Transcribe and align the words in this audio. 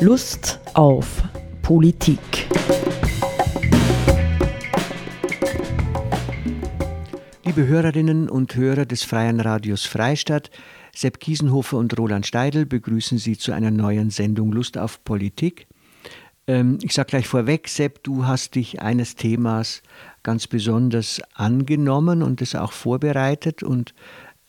Lust 0.00 0.60
auf 0.74 1.24
Politik. 1.60 2.20
Liebe 7.44 7.66
Hörerinnen 7.66 8.28
und 8.30 8.54
Hörer 8.54 8.86
des 8.86 9.02
Freien 9.02 9.40
Radios 9.40 9.86
Freistadt, 9.86 10.52
Sepp 10.94 11.18
Kiesenhofer 11.18 11.78
und 11.78 11.98
Roland 11.98 12.28
Steidl 12.28 12.64
begrüßen 12.64 13.18
Sie 13.18 13.36
zu 13.36 13.50
einer 13.50 13.72
neuen 13.72 14.10
Sendung 14.10 14.52
Lust 14.52 14.78
auf 14.78 15.02
Politik. 15.02 15.66
Ähm, 16.46 16.78
ich 16.82 16.94
sage 16.94 17.08
gleich 17.08 17.26
vorweg, 17.26 17.66
Sepp, 17.66 18.04
du 18.04 18.24
hast 18.24 18.54
dich 18.54 18.80
eines 18.80 19.16
Themas 19.16 19.82
ganz 20.22 20.46
besonders 20.46 21.20
angenommen 21.34 22.22
und 22.22 22.40
es 22.40 22.54
auch 22.54 22.70
vorbereitet. 22.70 23.64
Und 23.64 23.94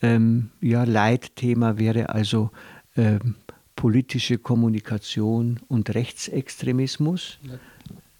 ähm, 0.00 0.50
ja, 0.60 0.84
Leitthema 0.84 1.76
wäre 1.76 2.10
also 2.10 2.50
ähm, 2.96 3.34
politische 3.80 4.36
Kommunikation 4.36 5.58
und 5.66 5.94
Rechtsextremismus. 5.94 7.38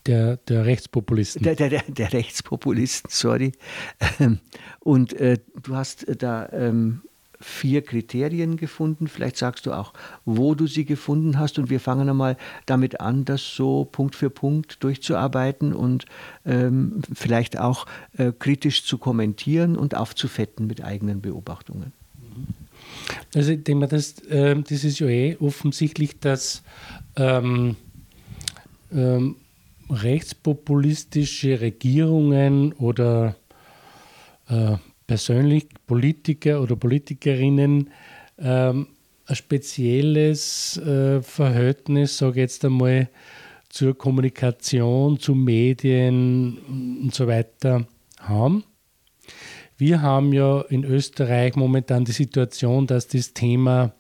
Der, 0.07 0.39
der 0.39 0.65
Rechtspopulisten. 0.65 1.43
Der, 1.43 1.55
der, 1.55 1.69
der, 1.69 1.83
der 1.87 2.13
Rechtspopulisten, 2.15 3.11
sorry. 3.13 3.53
Ähm, 4.19 4.39
und 4.79 5.13
äh, 5.13 5.37
du 5.63 5.77
hast 5.77 6.07
da 6.23 6.49
ähm, 6.51 7.03
vier 7.43 7.83
Kriterien 7.83 8.57
gefunden. 8.57 9.07
Vielleicht 9.07 9.37
sagst 9.37 9.67
du 9.67 9.73
auch, 9.73 9.93
wo 10.25 10.55
du 10.55 10.67
sie 10.67 10.87
gefunden 10.87 11.39
hast. 11.39 11.59
Und 11.59 11.69
wir 11.69 11.79
fangen 11.79 12.09
einmal 12.09 12.39
damit 12.65 13.03
an, 13.03 13.27
das 13.27 13.43
so 13.55 13.85
Punkt 13.85 14.15
für 14.15 14.31
Punkt 14.31 14.83
durchzuarbeiten 14.83 15.75
und 15.75 16.07
ähm, 16.47 17.03
vielleicht 17.13 17.59
auch 17.59 17.85
äh, 18.17 18.33
kritisch 18.33 18.87
zu 18.87 18.97
kommentieren 18.97 19.77
und 19.77 19.95
aufzufetten 19.95 20.67
mit 20.67 20.83
eigenen 20.83 21.21
Beobachtungen. 21.21 21.93
Also 23.35 23.53
ich 23.53 23.65
denke 23.65 23.81
mal, 23.81 23.87
das, 23.87 24.19
äh, 24.25 24.57
das 24.57 24.85
ist 24.85 24.99
ja 24.99 25.07
eh 25.07 25.37
offensichtlich, 25.39 26.19
dass 26.21 26.63
ähm, 27.17 27.77
ähm, 28.93 29.37
rechtspopulistische 29.89 31.61
Regierungen 31.61 32.73
oder 32.75 33.37
äh, 34.49 34.77
persönlich 35.07 35.67
Politiker 35.87 36.63
oder 36.63 36.77
Politikerinnen 36.77 37.91
ähm, 38.39 38.87
ein 39.27 39.37
spezielles 39.37 40.77
äh, 40.79 41.23
Verhältnis, 41.23 42.19
sage 42.19 42.33
ich 42.33 42.43
jetzt 42.43 42.65
einmal, 42.65 43.09
zur 43.69 43.97
Kommunikation, 43.97 45.19
zu 45.21 45.35
Medien 45.35 46.59
und 47.03 47.15
so 47.15 47.29
weiter 47.29 47.87
haben. 48.19 48.65
Wir 49.81 50.03
haben 50.03 50.35
ja 50.35 50.61
in 50.69 50.85
Österreich 50.85 51.57
momentan 51.57 52.05
die 52.05 52.13
Situation, 52.13 52.87
dass 52.87 53.09
das 53.09 53.33
Thema 53.33 53.95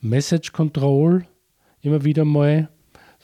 Message 0.00 0.50
Control 0.50 1.24
immer 1.82 2.02
wieder 2.02 2.24
mal 2.24 2.68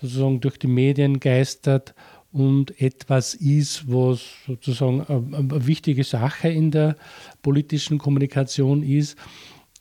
sozusagen 0.00 0.40
durch 0.40 0.56
die 0.56 0.68
Medien 0.68 1.18
geistert 1.18 1.92
und 2.30 2.80
etwas 2.80 3.34
ist, 3.34 3.92
was 3.92 4.20
sozusagen 4.46 5.00
eine, 5.02 5.66
wichtige 5.66 6.04
Sache 6.04 6.48
in 6.48 6.70
der 6.70 6.94
politischen 7.42 7.98
Kommunikation 7.98 8.84
ist. 8.84 9.18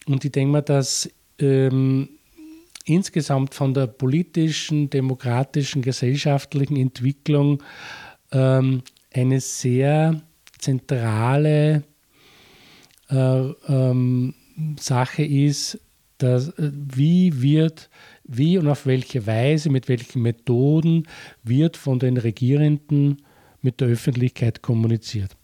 Und 0.07 0.25
ich 0.25 0.31
denke 0.31 0.51
mal, 0.51 0.61
dass 0.61 1.07
ähm, 1.37 2.09
insgesamt 2.85 3.53
von 3.53 3.75
der 3.75 3.85
politischen, 3.85 4.89
demokratischen, 4.89 5.83
gesellschaftlichen 5.83 6.75
Entwicklung 6.75 7.61
ähm, 8.31 8.81
eine 9.13 9.39
sehr 9.39 10.23
zentrale 10.63 11.83
äh, 13.09 13.39
ähm, 13.67 14.33
Sache 14.79 15.23
ist, 15.23 15.79
dass, 16.17 16.49
äh, 16.49 16.71
wie 16.73 17.41
wird 17.41 17.89
wie 18.25 18.57
und 18.57 18.67
auf 18.67 18.85
welche 18.85 19.27
Weise, 19.27 19.69
mit 19.69 19.89
welchen 19.89 20.21
Methoden 20.21 21.07
wird 21.43 21.75
von 21.75 21.99
den 21.99 22.17
Regierenden 22.17 23.21
mit 23.61 23.81
der 23.81 23.89
Öffentlichkeit 23.89 24.61
kommuniziert. 24.61 25.35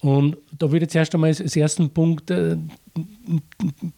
Und 0.00 0.36
da 0.58 0.66
würde 0.66 0.78
ich 0.78 0.82
jetzt 0.82 0.96
erst 0.96 1.14
einmal 1.14 1.28
als 1.28 1.56
ersten 1.56 1.90
Punkt 1.90 2.30
äh, 2.30 2.56
ein 2.96 3.42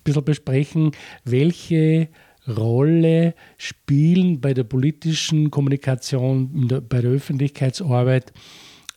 bisschen 0.04 0.24
besprechen, 0.24 0.92
welche 1.24 2.08
Rolle 2.46 3.34
spielen 3.56 4.40
bei 4.40 4.52
der 4.52 4.64
politischen 4.64 5.50
Kommunikation, 5.50 6.68
bei 6.88 7.00
der 7.00 7.12
Öffentlichkeitsarbeit 7.12 8.32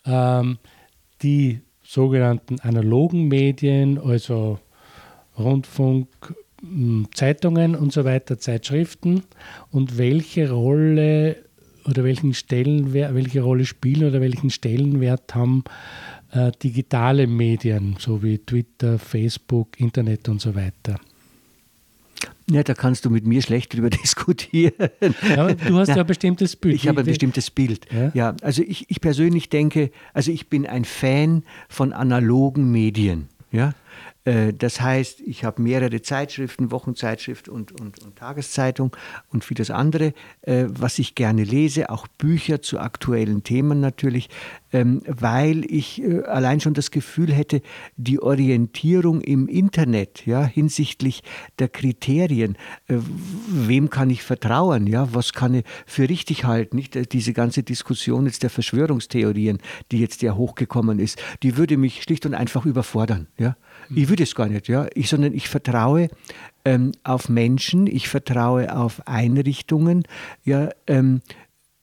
ähm, 0.06 0.58
die 1.22 1.62
sogenannten 1.84 2.60
analogen 2.60 3.28
Medien, 3.28 4.00
also 4.00 4.60
Rundfunk, 5.38 6.08
Zeitungen 7.14 7.76
und 7.76 7.92
so 7.92 8.06
weiter, 8.06 8.40
Zeitschriften 8.40 9.24
und 9.72 9.98
welche 9.98 10.50
Rolle 10.50 11.38
oder 11.86 12.04
welchen 12.04 12.34
Stellenwert, 12.34 13.14
welche 13.14 13.42
Rolle 13.42 13.66
spielen 13.66 14.08
oder 14.08 14.22
welchen 14.22 14.50
Stellenwert 14.50 15.36
haben 15.36 15.64
äh, 16.32 16.52
digitale 16.64 17.28
Medien, 17.28 17.96
so 18.00 18.22
wie 18.24 18.40
Twitter, 18.40 18.98
Facebook, 18.98 19.80
Internet 19.80 20.28
und 20.28 20.42
so 20.42 20.56
weiter. 20.56 21.00
Ja, 22.50 22.62
da 22.62 22.76
kannst 22.76 23.06
du 23.06 23.10
mit 23.10 23.26
mir 23.26 23.42
schlecht 23.42 23.74
drüber 23.74 23.90
diskutieren. 24.04 24.90
Ja, 25.28 25.52
du 25.54 25.78
hast 25.78 25.90
ja 25.90 25.98
ein 25.98 26.06
bestimmtes 26.06 26.56
Bild. 26.56 26.76
Ich 26.76 26.88
habe 26.88 27.00
ein 27.00 27.06
bestimmtes 27.06 27.50
Bild. 27.50 27.88
Ja, 27.92 28.12
ja 28.14 28.36
also 28.42 28.62
ich, 28.62 28.90
ich 28.90 29.02
persönlich 29.02 29.50
denke, 29.50 29.92
also 30.14 30.32
ich 30.32 30.48
bin 30.48 30.68
ein 30.68 30.86
Fan 30.86 31.44
von 31.70 31.92
analogen 31.94 32.72
Medien. 32.72 33.30
Ja, 33.52 33.74
das 34.26 34.82
heißt, 34.82 35.22
ich 35.22 35.44
habe 35.44 35.62
mehrere 35.62 36.02
Zeitschriften, 36.02 36.72
Wochenzeitschrift 36.72 37.48
und, 37.48 37.80
und, 37.80 38.04
und 38.04 38.16
Tageszeitung 38.16 38.96
und 39.32 39.44
vieles 39.46 39.70
andere, 39.70 40.14
äh, 40.42 40.66
was 40.68 40.98
ich 40.98 41.14
gerne 41.14 41.44
lese, 41.44 41.92
auch 41.92 42.08
Bücher 42.08 42.62
zu 42.62 42.80
aktuellen 42.80 43.44
Themen 43.44 43.80
natürlich, 43.82 44.30
ähm, 44.74 45.04
weil 45.06 45.64
ich 45.72 46.02
äh, 46.02 46.24
allein 46.24 46.60
schon 46.60 46.74
das 46.74 46.90
Gefühl 46.90 47.32
hätte, 47.32 47.62
die 47.98 48.20
Orientierung 48.20 49.22
im 49.22 49.48
Internet 49.48 50.26
ja, 50.26 50.44
hinsichtlich 50.44 51.22
der 51.60 51.70
Kriterien, 51.70 52.58
wem 52.88 53.90
kann 53.90 54.10
ich 54.10 54.24
vertrauen, 54.24 54.88
ja, 54.88 55.14
was 55.14 55.34
kann 55.34 55.54
ich 55.54 55.66
für 55.86 56.10
richtig 56.10 56.46
halten, 56.46 56.78
nicht 56.78 57.14
diese 57.14 57.34
ganze 57.34 57.62
Diskussion 57.62 58.26
jetzt 58.26 58.44
der 58.44 58.50
Verschwörungstheorien, 58.50 59.60
die 59.92 60.00
jetzt 60.00 60.22
ja 60.24 60.36
hochgekommen 60.36 61.00
ist, 61.00 61.22
die 61.44 61.58
würde 61.58 61.78
mich 61.78 62.02
schlicht 62.02 62.26
und 62.26 62.34
einfach 62.34 62.66
überfordern. 62.66 63.28
Ja. 63.38 63.56
Ich 63.94 64.10
will 64.10 64.16
das 64.16 64.36
gar 64.36 64.48
nicht, 64.48 64.68
ja. 64.68 64.88
Ich, 64.94 65.10
sondern 65.10 65.34
ich 65.34 65.50
vertraue 65.50 66.10
ähm, 66.64 66.92
auf 67.04 67.30
Menschen, 67.30 67.88
ich 67.88 68.08
vertraue 68.10 68.76
auf 68.76 69.08
Einrichtungen, 69.08 70.04
ja, 70.44 70.70
ähm, 70.88 71.22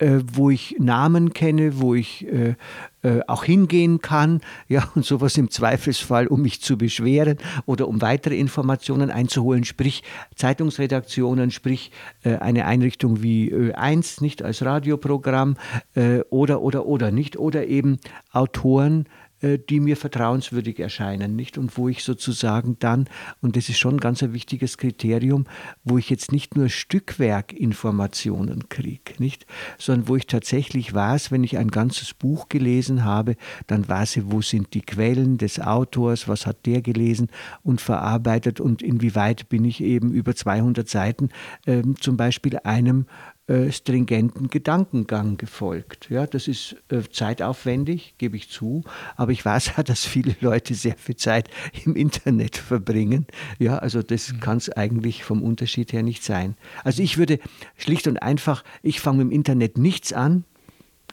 äh, 0.03 0.21
wo 0.33 0.51
ich 0.51 0.77
Namen 0.81 1.33
kenne, 1.33 1.81
wo 1.81 1.95
ich 1.95 2.27
äh, 2.27 2.57
äh, 3.03 3.21
auch 3.29 3.45
hingehen 3.45 4.01
kann, 4.01 4.41
ja, 4.69 4.91
und 4.97 5.05
sowas 5.05 5.37
im 5.39 5.51
Zweifelsfall, 5.51 6.27
um 6.27 6.43
mich 6.43 6.61
zu 6.61 6.77
beschweren 6.77 7.39
oder 7.67 7.87
um 7.87 8.03
weitere 8.03 8.37
Informationen 8.37 9.11
einzuholen, 9.11 9.65
sprich 9.65 10.03
Zeitungsredaktionen, 10.35 11.53
sprich 11.53 11.93
äh, 12.25 12.37
eine 12.37 12.67
Einrichtung 12.67 13.23
wie 13.23 13.53
Ö1, 13.53 14.23
nicht 14.23 14.43
als 14.43 14.65
Radioprogramm 14.65 15.57
äh, 15.95 16.21
oder, 16.31 16.63
oder, 16.63 16.87
oder, 16.87 17.13
nicht, 17.13 17.37
oder 17.37 17.67
eben 17.67 17.99
Autoren, 18.33 19.07
äh, 19.07 19.22
die 19.43 19.81
mir 19.81 19.97
vertrauenswürdig 19.97 20.79
erscheinen, 20.79 21.37
nicht? 21.37 21.59
Und 21.59 21.77
wo 21.77 21.89
ich 21.89 22.05
sozusagen 22.05 22.77
dann, 22.79 23.09
und 23.41 23.57
das 23.57 23.69
ist 23.69 23.79
schon 23.79 23.99
ganz 23.99 24.23
ein 24.23 24.33
wichtiges 24.33 24.79
Kriterium, 24.79 25.45
wo 25.85 25.99
ich 25.99 26.11
jetzt 26.11 26.33
nicht 26.33 26.57
nur 26.57 26.69
Stückwerkinformationen 26.69 28.69
kriege, 28.69 29.15
nicht? 29.19 29.47
Sondern 29.79 30.09
wo 30.09 30.17
ich 30.17 30.27
tatsächlich 30.27 30.95
weiß, 30.95 31.31
wenn 31.31 31.45
ich 31.45 31.59
ein 31.59 31.71
ganzes 31.71 32.15
Buch 32.15 32.49
gelesen 32.49 33.05
habe, 33.05 33.37
dann 33.67 33.89
weiß 33.89 34.17
ich, 34.17 34.25
wo 34.27 34.43
sind 34.43 34.75
die 34.75 34.83
Quellen 34.83 35.39
des 35.39 35.61
Autors, 35.61 36.29
was 36.29 36.47
hat 36.47 36.67
der 36.67 36.83
gelesen 36.83 37.29
und 37.63 37.81
verarbeitet 37.81 38.61
und 38.61 38.83
inwieweit 38.83 39.49
bin 39.49 39.65
ich 39.65 39.83
eben 39.83 40.13
über 40.13 40.35
200 40.35 40.89
Seiten 40.89 41.31
äh, 41.67 41.83
zum 42.01 42.17
Beispiel 42.17 42.59
einem 42.59 43.07
äh, 43.53 43.71
stringenten 43.71 44.49
Gedankengang 44.49 45.37
gefolgt. 45.37 46.09
Ja, 46.09 46.27
das 46.27 46.49
ist 46.49 46.77
äh, 46.89 47.03
zeitaufwendig, 47.11 48.15
gebe 48.17 48.35
ich 48.35 48.49
zu, 48.49 48.83
aber 49.15 49.33
ich 49.33 49.45
weiß 49.45 49.73
ja, 49.77 49.83
dass 49.83 50.07
viele 50.07 50.35
Leute 50.41 50.75
sehr 50.75 50.97
viel 50.97 51.17
Zeit 51.17 51.51
im 51.85 51.95
Internet 51.95 52.57
verbringen. 52.57 53.27
Ja, 53.59 53.77
also 53.77 54.03
das 54.03 54.33
mhm. 54.33 54.41
kann 54.41 54.57
es 54.57 54.71
eigentlich 54.71 55.23
vom 55.23 55.43
Unterschied 55.43 55.93
her 55.93 56.03
nicht 56.03 56.25
sein. 56.25 56.57
Also 56.83 57.03
ich 57.03 57.19
würde 57.19 57.41
schlicht 57.77 58.07
und 58.07 58.23
einfach, 58.23 58.65
ich 58.83 59.01
fange 59.01 59.21
im 59.21 59.31
Internet 59.31 59.77
nichts 59.77 60.15
an, 60.15 60.45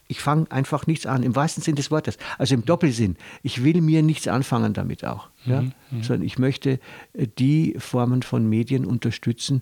ich 0.08 0.22
fange 0.22 0.50
einfach 0.50 0.88
nichts 0.88 1.06
an, 1.06 1.24
im 1.24 1.36
wahrsten 1.36 1.62
Sinn 1.62 1.76
des 1.76 1.92
Wortes. 1.92 2.18
Also 2.38 2.56
im 2.56 2.64
Doppelsinn. 2.64 3.18
Ich 3.44 3.66
will 3.66 3.82
mir 3.82 4.02
nichts 4.02 4.30
anfangen 4.30 4.74
damit 4.74 5.04
auch. 5.04 5.28
Ja? 5.44 5.64
Mhm, 5.64 5.72
mhm. 5.92 6.04
Sondern 6.04 6.26
ich 6.26 6.40
möchte 6.40 6.80
äh, 7.14 7.28
die 7.38 7.76
Formen 7.80 8.24
von 8.24 8.48
Medien 8.48 8.86
unterstützen, 8.86 9.62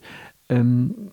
ähm, 0.50 1.12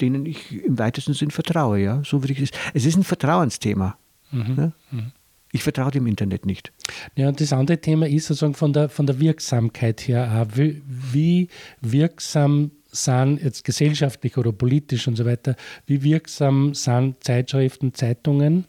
denen 0.00 0.26
ich 0.26 0.64
im 0.64 0.78
weitesten 0.78 1.14
Sinn 1.14 1.30
vertraue. 1.30 1.80
Ja? 1.80 2.02
So 2.04 2.22
würde 2.22 2.32
ich 2.32 2.40
es. 2.40 2.50
Es 2.74 2.84
ist 2.84 2.96
ein 2.96 3.04
Vertrauensthema. 3.04 3.96
Mhm. 4.30 4.54
Ja? 4.56 4.72
Mhm. 4.90 5.12
Ich 5.50 5.62
vertraue 5.62 5.90
dem 5.90 6.06
Internet 6.06 6.44
nicht. 6.44 6.72
Ja, 7.16 7.28
und 7.28 7.40
das 7.40 7.54
andere 7.54 7.80
Thema 7.80 8.06
ist 8.06 8.26
sozusagen 8.26 8.54
von 8.54 8.72
der, 8.72 8.90
von 8.90 9.06
der 9.06 9.18
Wirksamkeit 9.18 10.00
her 10.02 10.46
auch. 10.46 10.56
Wie, 10.56 10.82
wie 10.86 11.48
wirksam 11.80 12.72
sind 12.90 13.42
jetzt 13.42 13.64
gesellschaftlich 13.64 14.36
oder 14.36 14.52
politisch 14.52 15.08
und 15.08 15.16
so 15.16 15.24
weiter, 15.24 15.56
wie 15.86 16.02
wirksam 16.02 16.74
sind 16.74 17.22
Zeitschriften, 17.22 17.94
Zeitungen 17.94 18.64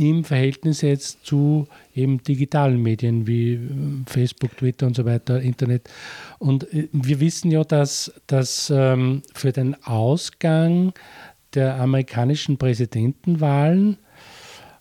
im 0.00 0.24
Verhältnis 0.24 0.80
jetzt 0.80 1.26
zu 1.26 1.68
eben 1.94 2.22
digitalen 2.22 2.82
Medien 2.82 3.26
wie 3.26 3.54
äh, 3.54 3.58
Facebook, 4.06 4.56
Twitter 4.56 4.86
und 4.86 4.96
so 4.96 5.04
weiter, 5.04 5.40
Internet. 5.42 5.90
Und 6.38 6.72
äh, 6.72 6.88
wir 6.92 7.20
wissen 7.20 7.50
ja, 7.50 7.62
dass, 7.64 8.10
dass 8.26 8.72
ähm, 8.74 9.22
für 9.34 9.52
den 9.52 9.76
Ausgang 9.84 10.94
der 11.54 11.76
amerikanischen 11.76 12.56
Präsidentenwahlen 12.56 13.98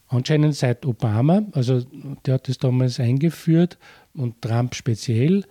anscheinend 0.08 0.56
seit 0.56 0.86
Obama, 0.86 1.42
also 1.52 1.82
der 2.26 2.36
hat 2.36 2.48
das 2.48 2.58
damals 2.58 3.00
eingeführt 3.00 3.78
und 4.14 4.42
Trump 4.42 4.74
speziell, 4.74 5.44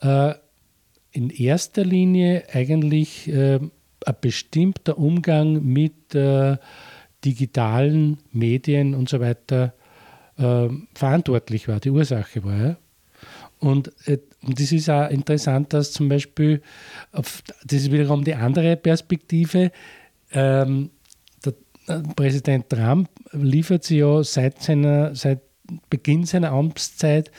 äh, 0.00 0.34
in 1.12 1.30
erster 1.30 1.84
Linie 1.84 2.44
eigentlich 2.54 3.30
ein 3.30 3.70
bestimmter 4.22 4.96
Umgang 4.96 5.62
mit 5.62 6.14
digitalen 7.24 8.18
Medien 8.32 8.94
und 8.94 9.08
so 9.08 9.20
weiter 9.20 9.74
äh, 10.38 10.68
verantwortlich 10.94 11.68
war, 11.68 11.80
die 11.80 11.90
Ursache 11.90 12.44
war. 12.44 12.58
Ja? 12.58 12.76
Und, 13.58 13.92
äh, 14.08 14.18
und 14.42 14.58
das 14.58 14.72
ist 14.72 14.90
auch 14.90 15.08
interessant, 15.08 15.72
dass 15.72 15.92
zum 15.92 16.08
Beispiel, 16.08 16.62
auf, 17.12 17.42
das 17.64 17.82
ist 17.82 17.92
wiederum 17.92 18.24
die 18.24 18.34
andere 18.34 18.76
Perspektive, 18.76 19.70
ähm, 20.32 20.90
der, 21.44 21.54
der 21.88 22.02
Präsident 22.16 22.68
Trump 22.68 23.08
liefert 23.32 23.84
sie 23.84 23.98
ja 23.98 24.24
seit, 24.24 24.60
seiner, 24.62 25.14
seit 25.14 25.42
Beginn 25.90 26.24
seiner 26.24 26.50
Amtszeit 26.50 27.30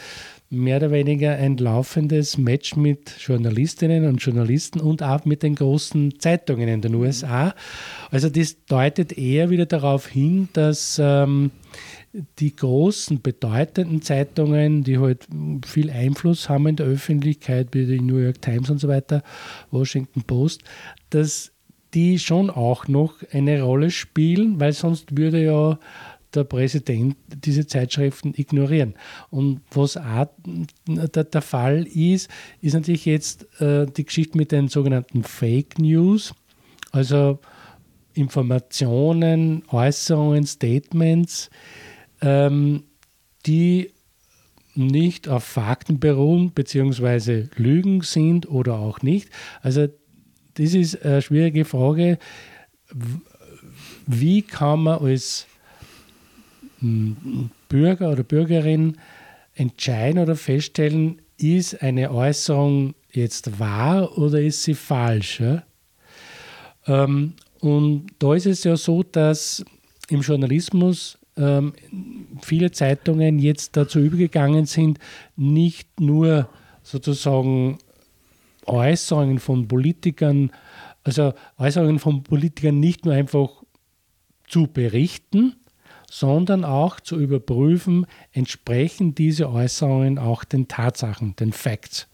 mehr 0.53 0.77
oder 0.77 0.91
weniger 0.91 1.31
ein 1.31 1.57
laufendes 1.57 2.37
Match 2.37 2.75
mit 2.75 3.15
Journalistinnen 3.19 4.05
und 4.05 4.17
Journalisten 4.17 4.79
und 4.79 5.03
auch 5.03 5.25
mit 5.25 5.43
den 5.43 5.55
großen 5.55 6.19
Zeitungen 6.19 6.69
in 6.69 6.81
den 6.81 6.95
USA. 6.95 7.55
Also 8.11 8.29
das 8.29 8.63
deutet 8.65 9.17
eher 9.17 9.49
wieder 9.49 9.65
darauf 9.65 10.07
hin, 10.07 10.49
dass 10.53 11.01
ähm, 11.03 11.51
die 12.39 12.55
großen, 12.55 13.21
bedeutenden 13.21 14.01
Zeitungen, 14.01 14.83
die 14.83 14.99
halt 14.99 15.27
viel 15.65 15.89
Einfluss 15.89 16.47
haben 16.47 16.67
in 16.67 16.75
der 16.75 16.85
Öffentlichkeit, 16.85 17.69
wie 17.71 17.85
die 17.85 17.99
New 17.99 18.17
York 18.17 18.41
Times 18.41 18.69
und 18.69 18.79
so 18.79 18.87
weiter, 18.87 19.23
Washington 19.71 20.21
Post, 20.21 20.63
dass 21.09 21.51
die 21.93 22.19
schon 22.19 22.49
auch 22.49 22.87
noch 22.87 23.15
eine 23.31 23.61
Rolle 23.61 23.91
spielen, 23.91 24.59
weil 24.59 24.73
sonst 24.73 25.17
würde 25.17 25.43
ja 25.43 25.79
der 26.35 26.43
Präsident 26.43 27.15
diese 27.27 27.67
Zeitschriften 27.67 28.33
ignorieren. 28.35 28.95
Und 29.29 29.61
was 29.71 29.97
auch 29.97 30.27
der, 30.87 31.41
Fall 31.41 31.87
ist, 31.87 32.29
ist 32.61 32.73
natürlich 32.73 33.05
jetzt 33.05 33.61
äh, 33.61 33.85
die 33.85 34.05
Geschichte 34.05 34.37
mit 34.37 34.51
den 34.51 34.67
sogenannten 34.67 35.23
Fake 35.23 35.79
News, 35.79 36.33
also 36.91 37.39
Informationen, 38.13 39.63
Äußerungen, 39.69 40.45
Statements, 40.45 41.49
ähm, 42.21 42.83
die 43.45 43.91
nicht 44.75 45.27
auf 45.27 45.43
Fakten 45.43 45.99
beruhen, 45.99 46.51
beziehungsweise 46.53 47.49
Lügen 47.55 48.01
sind 48.01 48.49
oder 48.49 48.75
auch 48.75 49.01
nicht. 49.01 49.29
Also 49.61 49.87
das 50.55 50.73
ist 50.73 51.03
eine 51.03 51.21
schwierige 51.21 51.65
Frage. 51.65 52.17
Wie 54.05 54.41
kann 54.41 54.83
man 54.83 54.99
als 54.99 55.47
Bürger 57.69 58.11
oder 58.11 58.23
Bürgerin 58.23 58.97
entscheiden 59.55 60.19
oder 60.21 60.35
feststellen, 60.35 61.21
ist 61.37 61.81
eine 61.81 62.11
Äußerung 62.11 62.93
jetzt 63.11 63.59
wahr 63.59 64.17
oder 64.17 64.41
ist 64.41 64.63
sie 64.63 64.73
falsch? 64.73 65.39
Ja? 65.39 65.63
Ähm, 66.87 67.33
und 67.59 68.07
da 68.19 68.33
ist 68.33 68.45
es 68.45 68.63
ja 68.63 68.75
so, 68.75 69.03
dass 69.03 69.63
im 70.09 70.21
Journalismus 70.21 71.17
ähm, 71.37 71.73
viele 72.41 72.71
Zeitungen 72.71 73.39
jetzt 73.39 73.77
dazu 73.77 73.99
übergegangen 73.99 74.65
sind, 74.65 74.99
nicht 75.35 75.99
nur 75.99 76.49
sozusagen 76.83 77.77
Äußerungen 78.65 79.39
von 79.39 79.67
Politikern, 79.67 80.51
also 81.03 81.33
Äußerungen 81.57 81.99
von 81.99 82.23
Politikern 82.23 82.79
nicht 82.79 83.05
nur 83.05 83.13
einfach 83.13 83.49
zu 84.47 84.67
berichten, 84.67 85.55
sondern 86.13 86.63
auch 86.63 86.99
zu 86.99 87.19
überprüfen, 87.19 88.05
entsprechen 88.33 89.15
diese 89.15 89.49
Äußerungen 89.49 90.19
auch 90.19 90.43
den 90.43 90.67
Tatsachen, 90.67 91.35
den 91.37 91.51
Facts. 91.51 92.07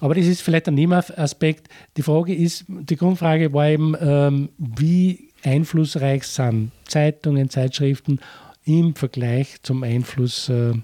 Aber 0.00 0.14
das 0.14 0.26
ist 0.26 0.42
vielleicht 0.42 0.68
ein 0.68 0.74
Nebenaspekt. 0.74 1.66
Die 1.96 2.02
Frage 2.02 2.32
ist, 2.32 2.66
die 2.68 2.94
Grundfrage 2.94 3.52
war 3.52 3.66
eben, 3.66 3.96
ähm, 4.00 4.50
wie 4.58 5.30
einflussreich 5.42 6.22
sind 6.22 6.70
Zeitungen, 6.86 7.50
Zeitschriften 7.50 8.20
im 8.64 8.94
Vergleich 8.94 9.60
zum 9.62 9.82
Einfluss 9.82 10.48
äh, 10.48 10.74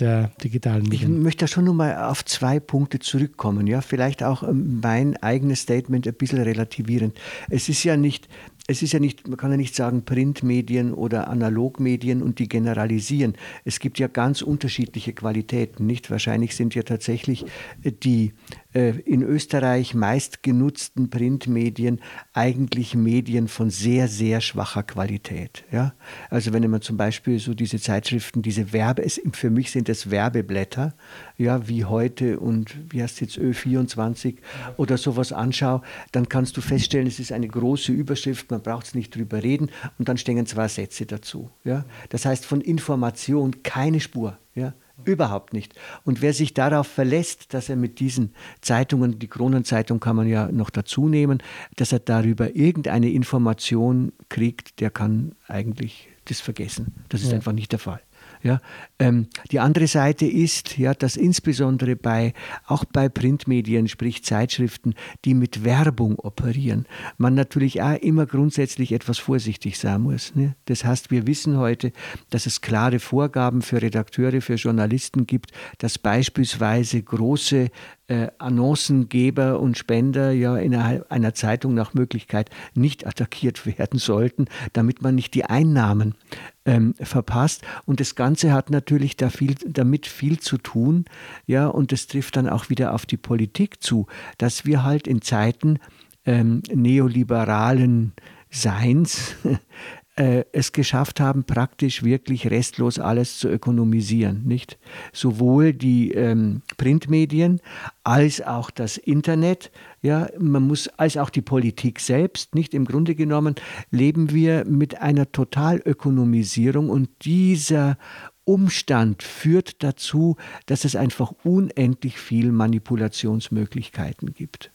der 0.00 0.30
digitalen 0.42 0.84
Medien. 0.84 1.16
Ich 1.16 1.22
möchte 1.22 1.44
da 1.44 1.48
schon 1.48 1.64
nochmal 1.64 1.96
auf 2.04 2.24
zwei 2.24 2.60
Punkte 2.60 2.98
zurückkommen. 2.98 3.66
Ja, 3.66 3.80
vielleicht 3.80 4.22
auch 4.22 4.42
ähm, 4.42 4.80
mein 4.82 5.16
eigenes 5.16 5.60
Statement 5.60 6.06
ein 6.06 6.14
bisschen 6.14 6.40
relativierend. 6.40 7.18
Es 7.48 7.68
ist 7.68 7.84
ja 7.84 7.96
nicht 7.96 8.28
es 8.66 8.82
ist 8.82 8.92
ja 8.92 9.00
nicht, 9.00 9.26
man 9.26 9.36
kann 9.36 9.50
ja 9.50 9.56
nicht 9.56 9.74
sagen 9.74 10.04
Printmedien 10.04 10.94
oder 10.94 11.28
Analogmedien 11.28 12.22
und 12.22 12.38
die 12.38 12.48
generalisieren. 12.48 13.34
Es 13.64 13.80
gibt 13.80 13.98
ja 13.98 14.06
ganz 14.06 14.42
unterschiedliche 14.42 15.12
Qualitäten, 15.12 15.86
nicht? 15.86 16.10
Wahrscheinlich 16.10 16.54
sind 16.54 16.74
ja 16.74 16.82
tatsächlich 16.82 17.44
äh, 17.82 17.92
die 17.92 18.32
in 18.72 19.22
Österreich 19.22 19.94
meist 19.94 20.44
genutzten 20.44 21.10
Printmedien 21.10 22.00
eigentlich 22.32 22.94
Medien 22.94 23.48
von 23.48 23.68
sehr, 23.70 24.06
sehr 24.06 24.40
schwacher 24.40 24.84
Qualität. 24.84 25.64
Ja? 25.72 25.94
Also 26.28 26.52
wenn 26.52 26.70
man 26.70 26.80
zum 26.80 26.96
Beispiel 26.96 27.40
so 27.40 27.54
diese 27.54 27.80
Zeitschriften, 27.80 28.42
diese 28.42 28.72
Werbe, 28.72 29.04
für 29.32 29.50
mich 29.50 29.72
sind 29.72 29.88
es 29.88 30.10
Werbeblätter, 30.10 30.94
ja, 31.36 31.66
wie 31.66 31.84
heute 31.84 32.38
und 32.38 32.76
wie 32.92 33.02
heißt 33.02 33.14
es 33.14 33.36
jetzt 33.36 33.38
Ö24 33.38 34.36
oder 34.76 34.98
sowas 34.98 35.32
anschaue, 35.32 35.82
dann 36.12 36.28
kannst 36.28 36.56
du 36.56 36.60
feststellen, 36.60 37.06
es 37.06 37.18
ist 37.18 37.32
eine 37.32 37.48
große 37.48 37.90
Überschrift, 37.90 38.50
man 38.50 38.62
braucht 38.62 38.86
es 38.86 38.94
nicht 38.94 39.14
drüber 39.14 39.42
reden 39.42 39.70
und 39.98 40.08
dann 40.08 40.16
stehen 40.16 40.46
zwei 40.46 40.68
Sätze 40.68 41.06
dazu. 41.06 41.50
Ja? 41.64 41.84
Das 42.10 42.24
heißt 42.24 42.46
von 42.46 42.60
Information 42.60 43.62
keine 43.62 44.00
Spur. 44.00 44.38
Ja? 44.54 44.74
Überhaupt 45.04 45.52
nicht. 45.52 45.74
Und 46.04 46.22
wer 46.22 46.32
sich 46.32 46.54
darauf 46.54 46.86
verlässt, 46.86 47.54
dass 47.54 47.68
er 47.68 47.76
mit 47.76 48.00
diesen 48.00 48.34
Zeitungen, 48.60 49.18
die 49.18 49.28
Kronenzeitung 49.28 50.00
kann 50.00 50.16
man 50.16 50.28
ja 50.28 50.50
noch 50.50 50.70
dazu 50.70 51.08
nehmen, 51.08 51.42
dass 51.76 51.92
er 51.92 52.00
darüber 52.00 52.54
irgendeine 52.54 53.10
Information 53.10 54.12
kriegt, 54.28 54.80
der 54.80 54.90
kann 54.90 55.32
eigentlich 55.48 56.08
das 56.26 56.40
vergessen. 56.40 56.94
Das 57.08 57.22
ist 57.22 57.30
ja. 57.30 57.36
einfach 57.36 57.52
nicht 57.52 57.72
der 57.72 57.78
Fall. 57.78 58.00
Ja, 58.42 58.60
ähm, 58.98 59.26
die 59.50 59.60
andere 59.60 59.86
Seite 59.86 60.26
ist, 60.26 60.78
ja, 60.78 60.94
dass 60.94 61.16
insbesondere 61.16 61.94
bei, 61.94 62.32
auch 62.66 62.84
bei 62.86 63.08
Printmedien, 63.08 63.86
sprich 63.86 64.24
Zeitschriften, 64.24 64.94
die 65.26 65.34
mit 65.34 65.64
Werbung 65.64 66.18
operieren, 66.18 66.86
man 67.18 67.34
natürlich 67.34 67.82
auch 67.82 67.96
immer 67.96 68.24
grundsätzlich 68.24 68.92
etwas 68.92 69.18
vorsichtig 69.18 69.78
sein 69.78 70.00
muss. 70.00 70.34
Ne? 70.34 70.56
Das 70.64 70.84
heißt, 70.84 71.10
wir 71.10 71.26
wissen 71.26 71.58
heute, 71.58 71.92
dass 72.30 72.46
es 72.46 72.62
klare 72.62 72.98
Vorgaben 72.98 73.60
für 73.60 73.82
Redakteure, 73.82 74.40
für 74.40 74.54
Journalisten 74.54 75.26
gibt, 75.26 75.52
dass 75.78 75.98
beispielsweise 75.98 77.02
große 77.02 77.68
äh, 78.10 78.28
Annoncengeber 78.38 79.60
und 79.60 79.78
Spender 79.78 80.32
ja 80.32 80.56
innerhalb 80.56 81.10
einer 81.12 81.32
Zeitung 81.32 81.74
nach 81.74 81.94
Möglichkeit 81.94 82.50
nicht 82.74 83.06
attackiert 83.06 83.64
werden 83.78 84.00
sollten, 84.00 84.46
damit 84.72 85.00
man 85.00 85.14
nicht 85.14 85.32
die 85.34 85.44
Einnahmen 85.44 86.16
ähm, 86.64 86.94
verpasst. 87.00 87.62
Und 87.86 88.00
das 88.00 88.16
Ganze 88.16 88.52
hat 88.52 88.68
natürlich 88.68 89.16
da 89.16 89.30
viel, 89.30 89.54
damit 89.64 90.08
viel 90.08 90.40
zu 90.40 90.58
tun, 90.58 91.04
ja, 91.46 91.68
und 91.68 91.92
das 91.92 92.08
trifft 92.08 92.36
dann 92.36 92.48
auch 92.48 92.68
wieder 92.68 92.94
auf 92.94 93.06
die 93.06 93.16
Politik 93.16 93.80
zu, 93.80 94.06
dass 94.38 94.66
wir 94.66 94.82
halt 94.82 95.06
in 95.06 95.22
Zeiten 95.22 95.78
ähm, 96.26 96.62
neoliberalen 96.74 98.12
Seins 98.50 99.36
äh, 100.20 100.44
es 100.52 100.72
geschafft 100.72 101.18
haben, 101.18 101.44
praktisch 101.44 102.02
wirklich 102.02 102.50
restlos 102.50 102.98
alles 102.98 103.38
zu 103.38 103.48
ökonomisieren. 103.48 104.42
Nicht? 104.44 104.78
Sowohl 105.14 105.72
die 105.72 106.12
ähm, 106.12 106.60
Printmedien 106.76 107.62
als 108.04 108.42
auch 108.42 108.70
das 108.70 108.98
Internet, 108.98 109.70
ja, 110.02 110.28
man 110.38 110.66
muss, 110.66 110.88
als 110.88 111.16
auch 111.16 111.30
die 111.30 111.40
Politik 111.40 112.00
selbst. 112.00 112.54
Nicht 112.54 112.74
im 112.74 112.84
Grunde 112.84 113.14
genommen 113.14 113.54
leben 113.90 114.30
wir 114.30 114.66
mit 114.66 115.00
einer 115.00 115.32
Totalökonomisierung 115.32 116.90
und 116.90 117.08
dieser 117.24 117.96
Umstand 118.44 119.22
führt 119.22 119.82
dazu, 119.82 120.36
dass 120.66 120.84
es 120.84 120.96
einfach 120.96 121.32
unendlich 121.44 122.18
viel 122.18 122.52
Manipulationsmöglichkeiten 122.52 124.34
gibt. 124.34 124.70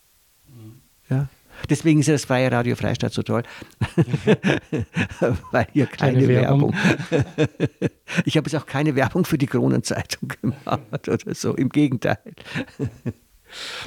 Ja? 1.07 1.29
Deswegen 1.69 1.99
ist 1.99 2.07
ja 2.07 2.13
das 2.13 2.25
freie 2.25 2.51
Radio 2.51 2.75
Freistadt 2.75 3.13
so 3.13 3.23
toll, 3.23 3.43
weil 5.51 5.67
hier 5.73 5.85
keine, 5.87 6.13
keine 6.13 6.27
Werbung. 6.27 6.73
Werbung. 6.73 7.29
ich 8.25 8.37
habe 8.37 8.49
jetzt 8.49 8.55
auch 8.55 8.65
keine 8.65 8.95
Werbung 8.95 9.25
für 9.25 9.37
die 9.37 9.47
Kronenzeitung 9.47 10.29
gemacht 10.41 11.07
oder 11.07 11.33
so, 11.33 11.53
im 11.55 11.69
Gegenteil. 11.69 12.17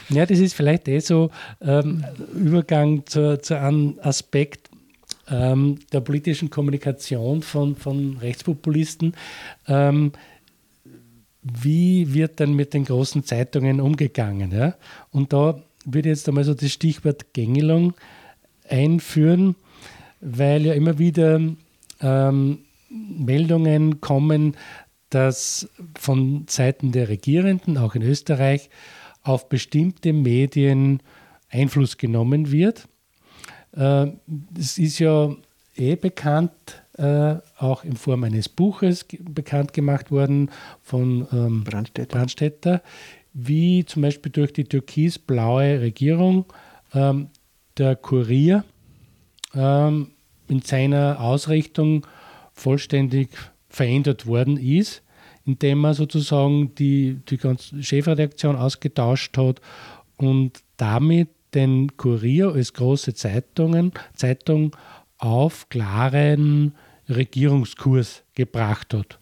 Ja, 0.08 0.24
das 0.26 0.38
ist 0.38 0.54
vielleicht 0.54 0.88
eh 0.88 1.00
so 1.00 1.30
ähm, 1.60 2.04
Übergang 2.34 3.04
zu, 3.06 3.40
zu 3.40 3.58
einem 3.58 3.98
Aspekt 4.02 4.70
ähm, 5.28 5.78
der 5.92 6.00
politischen 6.00 6.50
Kommunikation 6.50 7.42
von, 7.42 7.76
von 7.76 8.16
Rechtspopulisten. 8.18 9.14
Ähm, 9.66 10.12
wie 11.42 12.12
wird 12.14 12.40
dann 12.40 12.54
mit 12.54 12.74
den 12.74 12.84
großen 12.84 13.24
Zeitungen 13.24 13.80
umgegangen? 13.80 14.50
Ja? 14.52 14.74
Und 15.10 15.32
da 15.32 15.62
würde 15.94 16.08
jetzt 16.08 16.28
einmal 16.28 16.44
so 16.44 16.54
das 16.54 16.72
Stichwort 16.72 17.32
Gängelung 17.32 17.94
einführen, 18.68 19.56
weil 20.20 20.66
ja 20.66 20.74
immer 20.74 20.98
wieder 20.98 21.40
ähm, 22.00 22.58
Meldungen 22.90 24.00
kommen, 24.00 24.56
dass 25.10 25.68
von 25.98 26.46
Seiten 26.48 26.92
der 26.92 27.08
Regierenden, 27.08 27.78
auch 27.78 27.94
in 27.94 28.02
Österreich, 28.02 28.68
auf 29.22 29.48
bestimmte 29.48 30.12
Medien 30.12 31.02
Einfluss 31.50 31.96
genommen 31.96 32.50
wird. 32.52 32.88
Äh, 33.72 34.08
es 34.58 34.78
ist 34.78 34.98
ja 34.98 35.34
eh 35.76 35.96
bekannt, 35.96 36.52
äh, 36.94 37.36
auch 37.58 37.84
in 37.84 37.96
Form 37.96 38.24
eines 38.24 38.48
Buches 38.48 39.06
bekannt 39.20 39.72
gemacht 39.72 40.10
worden 40.10 40.50
von 40.82 41.26
ähm, 41.32 41.64
Brandstätter. 41.64 42.16
Brandstätter, 42.16 42.82
wie 43.40 43.84
zum 43.84 44.02
Beispiel 44.02 44.32
durch 44.32 44.52
die 44.52 44.64
türkis-blaue 44.64 45.80
Regierung 45.80 46.46
ähm, 46.92 47.28
der 47.76 47.94
Kurier 47.94 48.64
ähm, 49.54 50.10
in 50.48 50.60
seiner 50.62 51.20
Ausrichtung 51.20 52.04
vollständig 52.52 53.30
verändert 53.68 54.26
worden 54.26 54.56
ist, 54.56 55.02
indem 55.46 55.84
er 55.84 55.94
sozusagen 55.94 56.74
die, 56.74 57.20
die 57.28 57.36
ganze 57.36 57.80
Chefredaktion 57.80 58.56
ausgetauscht 58.56 59.38
hat 59.38 59.60
und 60.16 60.60
damit 60.76 61.28
den 61.54 61.96
Kurier 61.96 62.52
als 62.52 62.72
große 62.72 63.14
Zeitungen, 63.14 63.92
Zeitung 64.14 64.76
auf 65.18 65.68
klaren 65.68 66.74
Regierungskurs 67.08 68.24
gebracht 68.34 68.92
hat 68.94 69.20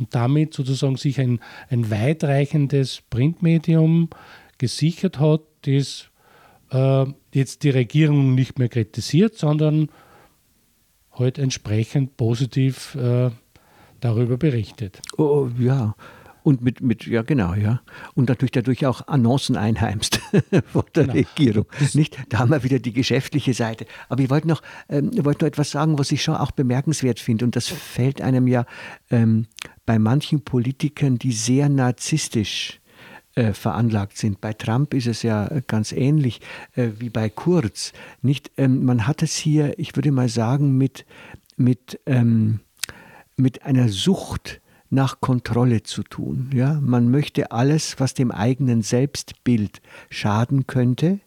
und 0.00 0.14
damit 0.14 0.54
sozusagen 0.54 0.96
sich 0.96 1.20
ein, 1.20 1.40
ein 1.68 1.90
weitreichendes 1.90 3.02
Printmedium 3.10 4.08
gesichert 4.58 5.20
hat, 5.20 5.42
das 5.62 6.10
äh, 6.72 7.06
jetzt 7.32 7.62
die 7.62 7.70
Regierung 7.70 8.34
nicht 8.34 8.58
mehr 8.58 8.68
kritisiert, 8.68 9.36
sondern 9.36 9.90
halt 11.12 11.38
entsprechend 11.38 12.16
positiv 12.16 12.94
äh, 12.94 13.30
darüber 14.00 14.36
berichtet. 14.36 15.00
Oh, 15.18 15.22
oh, 15.22 15.50
ja. 15.58 15.94
Und 16.42 16.62
mit, 16.62 16.80
mit, 16.80 17.06
ja 17.06 17.22
genau, 17.22 17.54
ja. 17.54 17.80
Und 18.14 18.28
natürlich 18.28 18.52
dadurch 18.52 18.86
auch 18.86 19.06
Annoncen 19.08 19.56
einheimst 19.56 20.16
von 20.72 20.84
der 20.94 21.04
genau. 21.04 21.14
Regierung. 21.14 21.66
Nicht? 21.94 22.18
Da 22.28 22.38
haben 22.38 22.50
wir 22.50 22.62
wieder 22.62 22.78
die 22.78 22.92
geschäftliche 22.92 23.54
Seite. 23.54 23.86
Aber 24.08 24.22
ich 24.22 24.30
wollte 24.30 24.48
noch, 24.48 24.62
ähm, 24.88 25.10
wollte 25.24 25.44
noch 25.44 25.48
etwas 25.48 25.70
sagen, 25.70 25.98
was 25.98 26.12
ich 26.12 26.22
schon 26.22 26.36
auch 26.36 26.50
bemerkenswert 26.50 27.20
finde. 27.20 27.44
Und 27.44 27.56
das 27.56 27.68
fällt 27.68 28.20
einem 28.20 28.46
ja 28.46 28.64
ähm, 29.10 29.46
bei 29.86 29.98
manchen 29.98 30.42
Politikern, 30.42 31.18
die 31.18 31.32
sehr 31.32 31.68
narzisstisch 31.68 32.80
äh, 33.34 33.52
veranlagt 33.52 34.16
sind. 34.16 34.40
Bei 34.40 34.52
Trump 34.52 34.92
ist 34.94 35.06
es 35.06 35.22
ja 35.22 35.48
ganz 35.66 35.92
ähnlich 35.92 36.40
äh, 36.74 36.88
wie 36.98 37.10
bei 37.10 37.28
Kurz. 37.28 37.92
Nicht, 38.22 38.50
ähm, 38.56 38.84
man 38.84 39.06
hat 39.06 39.22
es 39.22 39.36
hier, 39.36 39.78
ich 39.78 39.94
würde 39.94 40.10
mal 40.10 40.28
sagen, 40.28 40.76
mit, 40.76 41.06
mit, 41.56 42.00
ähm, 42.06 42.60
mit 43.36 43.62
einer 43.64 43.88
Sucht 43.88 44.60
nach 44.90 45.20
Kontrolle 45.20 45.82
zu 45.82 46.02
tun. 46.02 46.50
Ja? 46.52 46.78
Man 46.80 47.10
möchte 47.10 47.52
alles, 47.52 47.98
was 47.98 48.14
dem 48.14 48.30
eigenen 48.30 48.82
Selbstbild 48.82 49.80
schaden 50.10 50.66
könnte, 50.66 51.20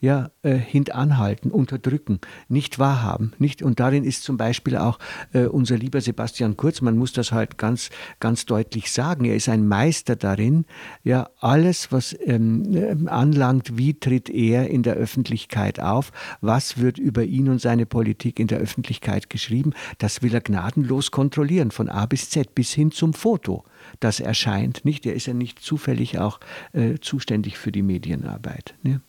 ja, 0.00 0.30
äh, 0.42 0.54
hintanhalten, 0.54 1.50
unterdrücken, 1.50 2.20
nicht 2.48 2.78
wahrhaben. 2.78 3.32
Nicht, 3.38 3.62
und 3.62 3.80
darin 3.80 4.04
ist 4.04 4.22
zum 4.22 4.36
Beispiel 4.36 4.76
auch 4.76 4.98
äh, 5.32 5.44
unser 5.44 5.76
lieber 5.76 6.00
Sebastian 6.00 6.56
Kurz, 6.56 6.80
man 6.80 6.96
muss 6.96 7.12
das 7.12 7.32
halt 7.32 7.58
ganz, 7.58 7.90
ganz 8.18 8.46
deutlich 8.46 8.90
sagen, 8.90 9.24
er 9.24 9.36
ist 9.36 9.48
ein 9.48 9.68
Meister 9.68 10.16
darin, 10.16 10.64
ja, 11.04 11.28
alles, 11.40 11.92
was 11.92 12.16
ähm, 12.24 12.74
äh, 12.74 13.08
anlangt, 13.08 13.76
wie 13.76 13.94
tritt 13.94 14.30
er 14.30 14.68
in 14.68 14.82
der 14.82 14.94
Öffentlichkeit 14.94 15.80
auf, 15.80 16.12
was 16.40 16.78
wird 16.78 16.98
über 16.98 17.24
ihn 17.24 17.48
und 17.48 17.60
seine 17.60 17.86
Politik 17.86 18.40
in 18.40 18.46
der 18.46 18.58
Öffentlichkeit 18.58 19.30
geschrieben, 19.30 19.74
das 19.98 20.22
will 20.22 20.34
er 20.34 20.40
gnadenlos 20.40 21.10
kontrollieren, 21.10 21.70
von 21.70 21.88
A 21.88 22.06
bis 22.06 22.30
Z, 22.30 22.54
bis 22.54 22.72
hin 22.72 22.90
zum 22.90 23.12
Foto 23.12 23.64
das 24.00 24.20
erscheint. 24.20 24.84
Nicht? 24.84 25.06
Er 25.06 25.14
ist 25.14 25.26
ja 25.26 25.34
nicht 25.34 25.60
zufällig 25.60 26.18
auch 26.18 26.40
äh, 26.72 26.98
zuständig 27.00 27.58
für 27.58 27.72
die 27.72 27.82
Medienarbeit. 27.82 28.74
Ne? 28.82 29.00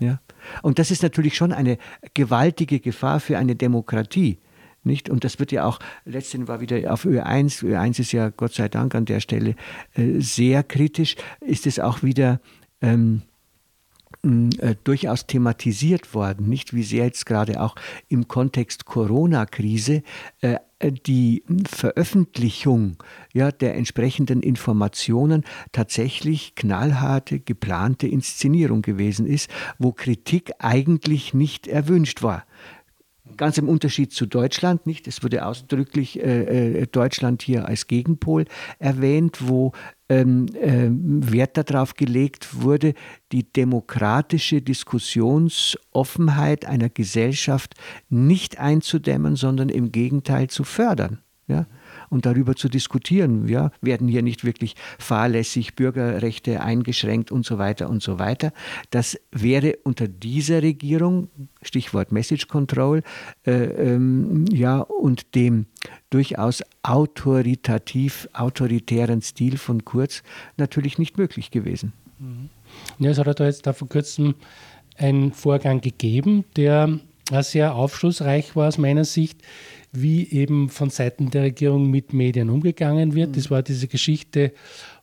Ja. 0.00 0.20
Und 0.62 0.78
das 0.78 0.90
ist 0.90 1.02
natürlich 1.02 1.36
schon 1.36 1.52
eine 1.52 1.78
gewaltige 2.14 2.80
Gefahr 2.80 3.20
für 3.20 3.38
eine 3.38 3.56
Demokratie. 3.56 4.38
Nicht? 4.84 5.08
Und 5.08 5.22
das 5.22 5.38
wird 5.38 5.52
ja 5.52 5.64
auch, 5.64 5.78
letztens 6.04 6.48
war 6.48 6.60
wieder 6.60 6.92
auf 6.92 7.04
Ö1, 7.04 7.62
Ö1 7.64 8.00
ist 8.00 8.12
ja 8.12 8.30
Gott 8.30 8.52
sei 8.54 8.68
Dank 8.68 8.94
an 8.94 9.04
der 9.04 9.20
Stelle 9.20 9.54
äh, 9.94 10.18
sehr 10.18 10.64
kritisch, 10.64 11.14
ist 11.40 11.66
es 11.66 11.78
auch 11.78 12.02
wieder 12.02 12.40
ähm, 12.80 13.22
äh, 14.24 14.74
durchaus 14.84 15.26
thematisiert 15.26 16.14
worden, 16.14 16.48
nicht 16.48 16.74
wie 16.74 16.82
sehr 16.82 17.04
jetzt 17.04 17.26
gerade 17.26 17.60
auch 17.60 17.74
im 18.08 18.28
Kontext 18.28 18.84
Corona-Krise 18.84 20.02
äh, 20.40 20.58
die 21.06 21.44
Veröffentlichung 21.68 22.96
ja, 23.32 23.52
der 23.52 23.76
entsprechenden 23.76 24.42
Informationen 24.42 25.44
tatsächlich 25.70 26.54
knallharte, 26.54 27.38
geplante 27.38 28.08
Inszenierung 28.08 28.82
gewesen 28.82 29.26
ist, 29.26 29.50
wo 29.78 29.92
Kritik 29.92 30.52
eigentlich 30.58 31.34
nicht 31.34 31.68
erwünscht 31.68 32.22
war. 32.22 32.44
Ganz 33.36 33.56
im 33.56 33.68
Unterschied 33.68 34.12
zu 34.12 34.26
Deutschland, 34.26 34.86
nicht? 34.86 35.06
Es 35.06 35.22
wurde 35.22 35.46
ausdrücklich 35.46 36.20
äh, 36.20 36.82
äh 36.82 36.86
Deutschland 36.86 37.42
hier 37.42 37.66
als 37.66 37.86
Gegenpol 37.86 38.46
erwähnt, 38.78 39.48
wo 39.48 39.72
ähm, 40.20 40.46
äh, 40.54 40.88
Wert 41.32 41.56
darauf 41.56 41.94
gelegt 41.94 42.62
wurde, 42.62 42.94
die 43.32 43.50
demokratische 43.50 44.62
Diskussionsoffenheit 44.62 46.66
einer 46.66 46.88
Gesellschaft 46.88 47.74
nicht 48.08 48.58
einzudämmen, 48.58 49.36
sondern 49.36 49.68
im 49.68 49.92
Gegenteil 49.92 50.48
zu 50.48 50.64
fördern. 50.64 51.20
Ja? 51.46 51.66
Und 52.12 52.26
darüber 52.26 52.54
zu 52.54 52.68
diskutieren. 52.68 53.48
Ja, 53.48 53.70
werden 53.80 54.06
hier 54.06 54.22
nicht 54.22 54.44
wirklich 54.44 54.76
fahrlässig 54.98 55.74
Bürgerrechte 55.74 56.60
eingeschränkt 56.60 57.32
und 57.32 57.46
so 57.46 57.56
weiter 57.58 57.88
und 57.88 58.02
so 58.02 58.18
weiter. 58.18 58.52
Das 58.90 59.18
wäre 59.30 59.78
unter 59.82 60.08
dieser 60.08 60.62
Regierung, 60.62 61.28
Stichwort 61.62 62.12
Message 62.12 62.48
Control, 62.48 63.02
äh, 63.46 63.52
ähm, 63.52 64.44
ja, 64.52 64.80
und 64.80 65.34
dem 65.34 65.66
durchaus 66.10 66.62
autoritativ, 66.82 68.28
autoritären 68.34 69.22
Stil 69.22 69.56
von 69.56 69.84
Kurz 69.86 70.22
natürlich 70.58 70.98
nicht 70.98 71.16
möglich 71.16 71.50
gewesen. 71.50 71.94
Ja, 72.98 73.10
es 73.10 73.18
hat 73.18 73.40
da 73.40 73.44
jetzt 73.46 73.66
da 73.66 73.72
vor 73.72 73.88
kurzem 73.88 74.34
einen 74.98 75.32
Vorgang 75.32 75.80
gegeben, 75.80 76.44
der 76.56 77.00
sehr 77.40 77.74
aufschlussreich 77.74 78.54
war 78.54 78.68
aus 78.68 78.76
meiner 78.76 79.04
Sicht 79.04 79.40
wie 79.92 80.28
eben 80.30 80.70
von 80.70 80.90
Seiten 80.90 81.30
der 81.30 81.42
Regierung 81.42 81.90
mit 81.90 82.12
Medien 82.12 82.48
umgegangen 82.48 83.14
wird. 83.14 83.30
Mhm. 83.30 83.34
Das 83.34 83.50
war 83.50 83.62
diese 83.62 83.88
Geschichte, 83.88 84.52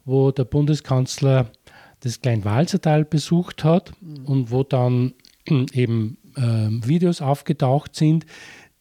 wo 0.04 0.32
der 0.32 0.46
Bundeskanzler 0.46 1.52
das 2.02 2.22
Kleinwalsertal 2.22 3.06
besucht 3.06 3.64
hat 3.64 3.92
mhm. 4.02 4.26
und 4.26 4.52
wo 4.52 4.64
dann 4.64 5.14
eben 5.74 6.18
äh, 6.36 6.88
Videos 6.88 7.22
aufgetaucht 7.22 7.96
sind, 7.96 8.26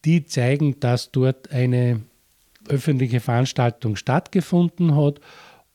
die 0.05 0.25
zeigen, 0.25 0.81
dass 0.81 1.11
dort 1.11 1.51
eine 1.53 2.01
öffentliche 2.69 3.21
Veranstaltung 3.21 3.97
stattgefunden 3.97 4.97
hat, 4.97 5.21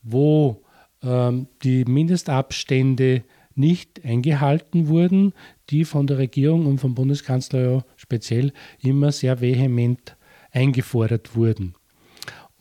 wo 0.02 0.62
ähm, 1.04 1.48
die 1.64 1.86
Mindestabstände 1.86 3.24
nicht 3.56 4.04
eingehalten 4.04 4.88
wurden, 4.88 5.34
die 5.70 5.86
von 5.86 6.08
der 6.08 6.18
Regierung 6.18 6.66
und 6.66 6.80
vom 6.80 6.96
Bundeskanzler 6.96 7.62
ja 7.62 7.86
speziell 7.98 8.52
immer 8.80 9.12
sehr 9.12 9.42
vehement 9.42 10.16
eingefordert 10.54 11.36
wurden. 11.36 11.76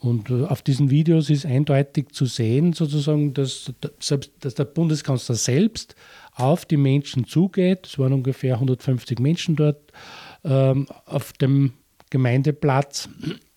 Und 0.02 0.30
äh, 0.30 0.44
auf 0.44 0.62
diesen 0.62 0.90
Videos 0.90 1.30
ist 1.30 1.46
eindeutig 1.46 2.10
zu 2.12 2.26
sehen, 2.26 2.72
sozusagen, 2.72 3.34
dass, 3.34 3.72
dass 4.40 4.54
der 4.54 4.64
Bundeskanzler 4.64 5.36
selbst 5.36 5.94
auf 6.34 6.64
die 6.64 6.76
Menschen 6.76 7.26
zugeht. 7.26 7.86
Es 7.86 7.98
waren 7.98 8.12
ungefähr 8.12 8.54
150 8.54 9.20
Menschen 9.20 9.54
dort 9.54 9.92
ähm, 10.44 10.88
auf 11.06 11.32
dem 11.34 11.74
Gemeindeplatz, 12.10 13.08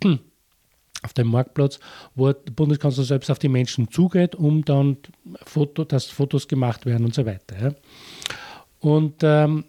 auf 1.02 1.14
dem 1.14 1.28
Marktplatz, 1.28 1.80
wo 2.14 2.32
der 2.32 2.52
Bundeskanzler 2.52 3.06
selbst 3.06 3.32
auf 3.32 3.40
die 3.40 3.50
Menschen 3.50 3.90
zugeht, 3.90 4.36
um 4.36 4.64
dann 4.64 4.98
Foto, 5.46 5.84
dass 5.84 6.06
Fotos 6.06 6.48
gemacht 6.48 6.86
werden 6.86 7.06
und 7.06 7.16
so 7.16 7.26
weiter. 7.26 7.60
Ja. 7.60 7.76
Und 8.82 9.16
ähm, 9.24 9.66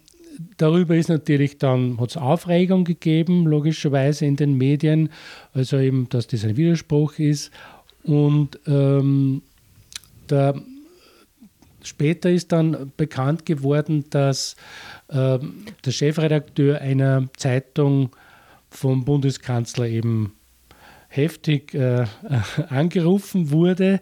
darüber 0.57 0.95
ist 0.95 1.09
natürlich 1.09 1.57
dann, 1.57 1.99
hat 1.99 2.11
es 2.11 2.17
Aufregung 2.17 2.83
gegeben, 2.83 3.45
logischerweise 3.45 4.25
in 4.25 4.35
den 4.35 4.57
Medien, 4.57 5.09
also 5.53 5.77
eben, 5.77 6.09
dass 6.09 6.27
das 6.27 6.43
ein 6.43 6.57
Widerspruch 6.57 7.19
ist. 7.19 7.51
Und 8.03 8.59
ähm, 8.67 9.41
der 10.29 10.61
später 11.83 12.29
ist 12.29 12.51
dann 12.51 12.91
bekannt 12.97 13.45
geworden, 13.45 14.05
dass 14.09 14.55
äh, 15.07 15.39
der 15.85 15.91
Chefredakteur 15.91 16.81
einer 16.81 17.27
Zeitung 17.37 18.15
vom 18.69 19.05
Bundeskanzler 19.05 19.87
eben 19.87 20.33
heftig 21.09 21.73
äh, 21.73 22.05
angerufen 22.69 23.51
wurde, 23.51 24.01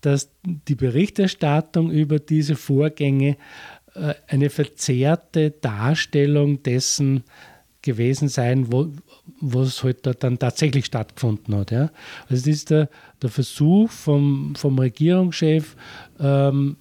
dass 0.00 0.30
die 0.44 0.74
Berichterstattung 0.74 1.90
über 1.90 2.18
diese 2.18 2.56
Vorgänge 2.56 3.36
eine 4.28 4.50
verzerrte 4.50 5.50
Darstellung 5.50 6.62
dessen 6.62 7.24
gewesen 7.86 8.28
sein, 8.28 8.70
wo, 8.70 8.92
was 9.40 9.82
halt 9.82 10.04
da 10.04 10.12
dann 10.12 10.38
tatsächlich 10.38 10.86
stattgefunden 10.86 11.54
hat. 11.54 11.70
Ja. 11.70 11.90
Also 12.28 12.44
das 12.44 12.46
ist 12.46 12.70
der, 12.70 12.90
der 13.22 13.30
Versuch 13.30 13.90
vom, 13.90 14.54
vom 14.56 14.78
Regierungschef, 14.78 15.76
ähm, 16.18 16.76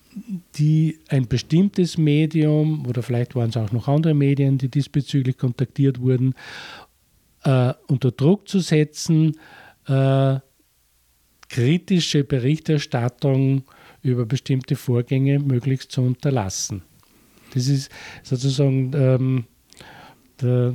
die 0.55 0.99
ein 1.07 1.27
bestimmtes 1.27 1.97
Medium 1.97 2.85
oder 2.87 3.03
vielleicht 3.03 3.35
waren 3.35 3.49
es 3.49 3.57
auch 3.57 3.71
noch 3.71 3.87
andere 3.87 4.13
Medien, 4.13 4.57
die 4.57 4.69
diesbezüglich 4.69 5.37
kontaktiert 5.37 6.01
wurden, 6.01 6.33
äh, 7.43 7.73
unter 7.87 8.11
Druck 8.11 8.49
zu 8.49 8.59
setzen, 8.59 9.37
äh, 9.87 10.39
kritische 11.47 12.23
Berichterstattung 12.23 13.63
über 14.01 14.25
bestimmte 14.25 14.75
Vorgänge 14.75 15.39
möglichst 15.39 15.91
zu 15.91 16.01
unterlassen. 16.01 16.81
Das 17.55 17.67
ist 17.67 17.89
sozusagen 18.21 18.91
ähm, 18.93 19.45
der, 20.41 20.73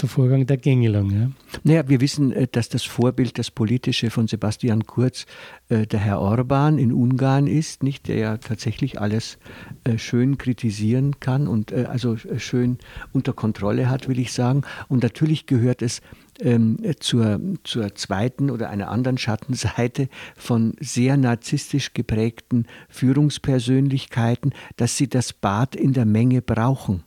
der, 0.00 0.08
Vorgang 0.08 0.46
der 0.46 0.56
Gängelung. 0.56 1.10
Ja. 1.10 1.30
Naja, 1.64 1.88
wir 1.88 2.00
wissen, 2.00 2.32
äh, 2.32 2.46
dass 2.50 2.68
das 2.68 2.84
Vorbild, 2.84 3.38
das 3.38 3.50
politische 3.50 4.10
von 4.10 4.28
Sebastian 4.28 4.86
Kurz, 4.86 5.26
äh, 5.68 5.86
der 5.86 6.00
Herr 6.00 6.20
Orban 6.20 6.78
in 6.78 6.92
Ungarn 6.92 7.46
ist, 7.46 7.82
nicht, 7.82 8.08
der 8.08 8.16
ja 8.16 8.36
tatsächlich 8.36 9.00
alles 9.00 9.38
äh, 9.84 9.98
schön 9.98 10.38
kritisieren 10.38 11.20
kann 11.20 11.46
und 11.48 11.72
also 11.72 12.16
schön 12.16 12.78
unter 13.12 13.32
Kontrolle 13.32 13.88
hat, 13.88 14.08
will 14.08 14.18
ich 14.18 14.32
sagen. 14.32 14.62
Und 14.88 15.02
natürlich 15.02 15.46
gehört 15.46 15.82
es 15.82 16.00
ähm, 16.40 16.78
zur, 17.00 17.40
zur 17.64 17.94
zweiten 17.94 18.50
oder 18.50 18.70
einer 18.70 18.90
anderen 18.90 19.18
Schattenseite 19.18 20.08
von 20.36 20.74
sehr 20.80 21.16
narzisstisch 21.16 21.94
geprägten 21.94 22.66
Führungspersönlichkeiten, 22.88 24.52
dass 24.76 24.96
sie 24.96 25.08
das 25.08 25.32
Bad 25.32 25.76
in 25.76 25.92
der 25.92 26.06
Menge 26.06 26.42
brauchen. 26.42 27.04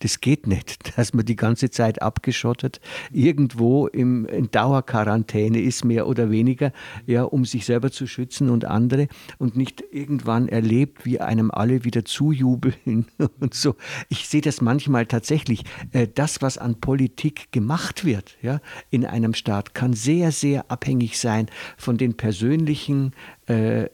Das 0.00 0.20
geht 0.20 0.46
nicht, 0.46 0.92
dass 0.96 1.14
man 1.14 1.24
die 1.24 1.36
ganze 1.36 1.70
Zeit 1.70 2.02
abgeschottet 2.02 2.80
irgendwo 3.12 3.86
im, 3.86 4.26
in 4.26 4.50
Dauerquarantäne 4.50 5.60
ist, 5.60 5.84
mehr 5.84 6.06
oder 6.06 6.30
weniger, 6.30 6.72
ja, 7.06 7.24
um 7.24 7.44
sich 7.44 7.64
selber 7.64 7.90
zu 7.90 8.06
schützen 8.06 8.50
und 8.50 8.64
andere 8.64 9.08
und 9.38 9.56
nicht 9.56 9.82
irgendwann 9.90 10.48
erlebt, 10.48 11.04
wie 11.04 11.20
einem 11.20 11.50
alle 11.50 11.84
wieder 11.84 12.04
zujubeln 12.04 13.06
und 13.40 13.54
so. 13.54 13.76
Ich 14.08 14.28
sehe 14.28 14.40
das 14.40 14.60
manchmal 14.60 15.06
tatsächlich. 15.06 15.64
Äh, 15.92 16.08
das, 16.12 16.42
was 16.42 16.58
an 16.58 16.80
Politik 16.80 17.52
gemacht 17.52 18.04
wird, 18.04 18.36
ja, 18.42 18.60
in 18.90 19.04
einem 19.04 19.34
Staat, 19.34 19.74
kann 19.74 19.92
sehr, 19.92 20.32
sehr 20.32 20.70
abhängig 20.70 21.18
sein 21.18 21.46
von 21.76 21.96
den 21.96 22.16
persönlichen 22.16 23.12
äh, 23.48 23.88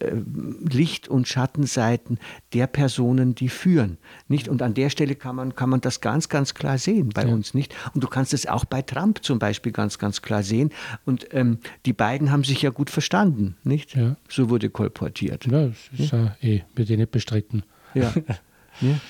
Licht- 0.69 1.09
und 1.09 1.29
Schattenseiten 1.29 2.19
der 2.53 2.67
Personen, 2.67 3.35
die 3.35 3.49
führen. 3.49 3.99
Nicht? 4.29 4.49
Und 4.49 4.63
an 4.63 4.75
der 4.75 4.91
Stelle 4.91 5.15
kann 5.15 5.37
man, 5.37 5.55
kann 5.55 5.71
man 5.71 5.81
das 5.81 6.01
ganz, 6.01 6.29
ganz 6.29 6.55
klar 6.55 6.79
sehen 6.79 7.11
bei 7.15 7.25
ja. 7.25 7.33
uns. 7.33 7.55
nicht. 7.55 7.75
Und 7.95 8.03
du 8.03 8.09
kannst 8.09 8.35
es 8.35 8.47
auch 8.47 8.65
bei 8.65 8.83
Trump 8.83 9.23
zum 9.23 9.39
Beispiel 9.39 9.73
ganz, 9.73 9.99
ganz 9.99 10.23
klar 10.23 10.43
sehen. 10.43 10.71
Und 11.05 11.29
ähm, 11.33 11.59
die 11.87 11.93
beiden 11.93 12.31
haben 12.31 12.45
sich 12.45 12.63
ja 12.63 12.71
gut 12.71 12.91
verstanden. 12.91 13.57
nicht? 13.63 13.95
Ja. 13.95 14.17
So 14.29 14.51
wurde 14.51 14.71
kolportiert. 14.71 15.47
Ja, 15.47 15.69
das 15.69 15.77
ist 15.99 16.13
ja. 16.13 16.37
eh, 16.41 16.63
wird 16.75 16.91
eh 16.91 16.97
nicht 16.97 17.11
bestritten. 17.11 17.63
Ja. 17.95 18.13
ja. 18.81 19.01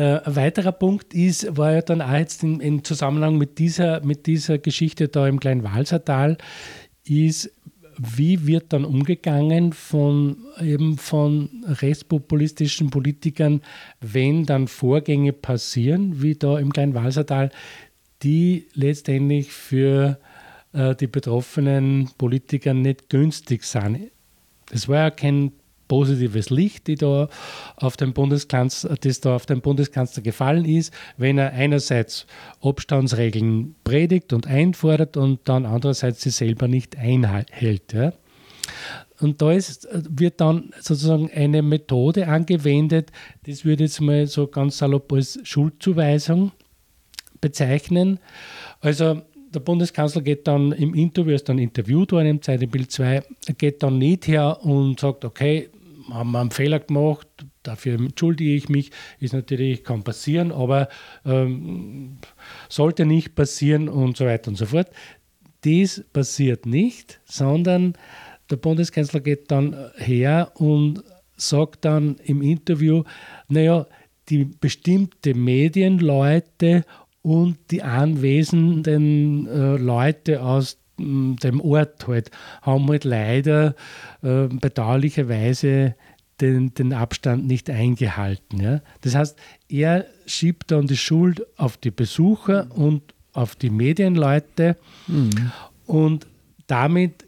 Ein 0.00 0.36
weiterer 0.36 0.72
Punkt 0.72 1.14
ist, 1.14 1.56
war 1.56 1.72
ja 1.72 1.82
dann 1.82 2.02
auch 2.02 2.12
jetzt 2.12 2.42
im, 2.42 2.82
Zusammenhang 2.84 3.38
mit 3.38 3.58
dieser, 3.58 4.04
mit 4.04 4.26
dieser 4.26 4.58
Geschichte 4.58 5.08
da 5.08 5.28
im 5.28 5.38
kleinen 5.38 5.62
Walsertal, 5.62 6.36
ist, 7.04 7.52
wie 7.98 8.46
wird 8.46 8.72
dann 8.72 8.84
umgegangen 8.84 9.72
von 9.72 10.38
eben 10.60 10.98
von 10.98 11.64
rechtspopulistischen 11.66 12.90
Politikern, 12.90 13.62
wenn 14.00 14.46
dann 14.46 14.66
Vorgänge 14.66 15.32
passieren, 15.32 16.20
wie 16.22 16.34
da 16.34 16.58
im 16.58 16.72
kleinen 16.72 16.94
Walsertal, 16.94 17.50
die 18.22 18.66
letztendlich 18.74 19.52
für 19.52 20.18
äh, 20.72 20.94
die 20.96 21.06
betroffenen 21.06 22.10
Politiker 22.18 22.74
nicht 22.74 23.10
günstig 23.10 23.64
sind. 23.64 24.10
Es 24.72 24.88
war 24.88 24.96
ja 24.96 25.10
kein 25.10 25.52
positives 25.94 26.50
Licht, 26.50 26.88
die 26.88 26.96
da 26.96 27.28
auf 27.76 27.96
den 27.96 28.14
Bundeskanzler, 28.14 28.96
das 29.00 29.20
da 29.20 29.36
auf 29.36 29.46
den 29.46 29.60
Bundeskanzler 29.60 30.24
gefallen 30.24 30.64
ist, 30.64 30.92
wenn 31.18 31.38
er 31.38 31.52
einerseits 31.52 32.26
Abstandsregeln 32.60 33.76
predigt 33.84 34.32
und 34.32 34.48
einfordert 34.48 35.16
und 35.16 35.38
dann 35.44 35.64
andererseits 35.64 36.22
sie 36.22 36.30
selber 36.30 36.66
nicht 36.66 36.98
einhält. 36.98 37.92
Ja. 37.92 38.12
Und 39.20 39.40
da 39.40 39.52
ist, 39.52 39.86
wird 39.92 40.40
dann 40.40 40.70
sozusagen 40.80 41.30
eine 41.32 41.62
Methode 41.62 42.26
angewendet, 42.26 43.12
das 43.46 43.64
würde 43.64 43.84
ich 43.84 43.90
jetzt 43.90 44.00
mal 44.00 44.26
so 44.26 44.48
ganz 44.48 44.78
salopp 44.78 45.12
als 45.12 45.38
Schuldzuweisung 45.44 46.50
bezeichnen. 47.40 48.18
Also 48.80 49.22
der 49.54 49.60
Bundeskanzler 49.60 50.22
geht 50.22 50.48
dann 50.48 50.72
im 50.72 50.92
Interview, 50.94 51.34
ist 51.34 51.48
dann 51.48 51.58
interviewt 51.58 52.10
worden 52.10 52.26
im 52.26 52.42
Zeit 52.42 52.68
Bild 52.68 52.90
2, 52.90 53.22
geht 53.56 53.82
dann 53.84 53.98
nicht 53.98 54.26
her 54.26 54.58
und 54.62 54.98
sagt, 54.98 55.24
okay, 55.24 55.68
haben 56.10 56.32
wir 56.32 56.40
einen 56.40 56.50
Fehler 56.50 56.80
gemacht, 56.80 57.26
dafür 57.62 57.94
entschuldige 57.94 58.54
ich 58.54 58.68
mich, 58.68 58.90
ist 59.20 59.34
natürlich, 59.34 59.84
kann 59.84 60.02
passieren, 60.02 60.52
aber 60.52 60.88
ähm, 61.24 62.18
sollte 62.68 63.06
nicht 63.06 63.34
passieren 63.34 63.88
und 63.88 64.16
so 64.16 64.26
weiter 64.26 64.48
und 64.48 64.56
so 64.56 64.66
fort. 64.66 64.88
Dies 65.64 66.04
passiert 66.12 66.66
nicht, 66.66 67.20
sondern 67.24 67.94
der 68.50 68.56
Bundeskanzler 68.56 69.20
geht 69.20 69.50
dann 69.50 69.74
her 69.96 70.52
und 70.54 71.02
sagt 71.36 71.84
dann 71.84 72.16
im 72.24 72.42
Interview, 72.42 73.04
naja, 73.48 73.86
die 74.28 74.44
bestimmte 74.44 75.34
Medienleute 75.34 76.84
und 77.22 77.58
die 77.70 77.82
anwesenden 77.82 79.46
äh, 79.46 79.76
Leute 79.76 80.42
aus 80.42 80.78
dem 80.98 81.60
Ort 81.60 82.06
halt, 82.06 82.30
haben 82.62 82.88
halt 82.88 83.04
leider 83.04 83.74
äh, 84.22 84.46
bedauerlicherweise 84.48 85.94
den, 86.40 86.74
den 86.74 86.92
Abstand 86.92 87.46
nicht 87.46 87.70
eingehalten. 87.70 88.60
Ja? 88.60 88.80
Das 89.00 89.14
heißt, 89.14 89.38
er 89.68 90.06
schiebt 90.26 90.70
dann 90.70 90.86
die 90.86 90.96
Schuld 90.96 91.46
auf 91.56 91.76
die 91.76 91.90
Besucher 91.90 92.68
und 92.74 93.02
auf 93.32 93.56
die 93.56 93.70
Medienleute 93.70 94.76
mhm. 95.06 95.52
und 95.86 96.26
damit 96.66 97.24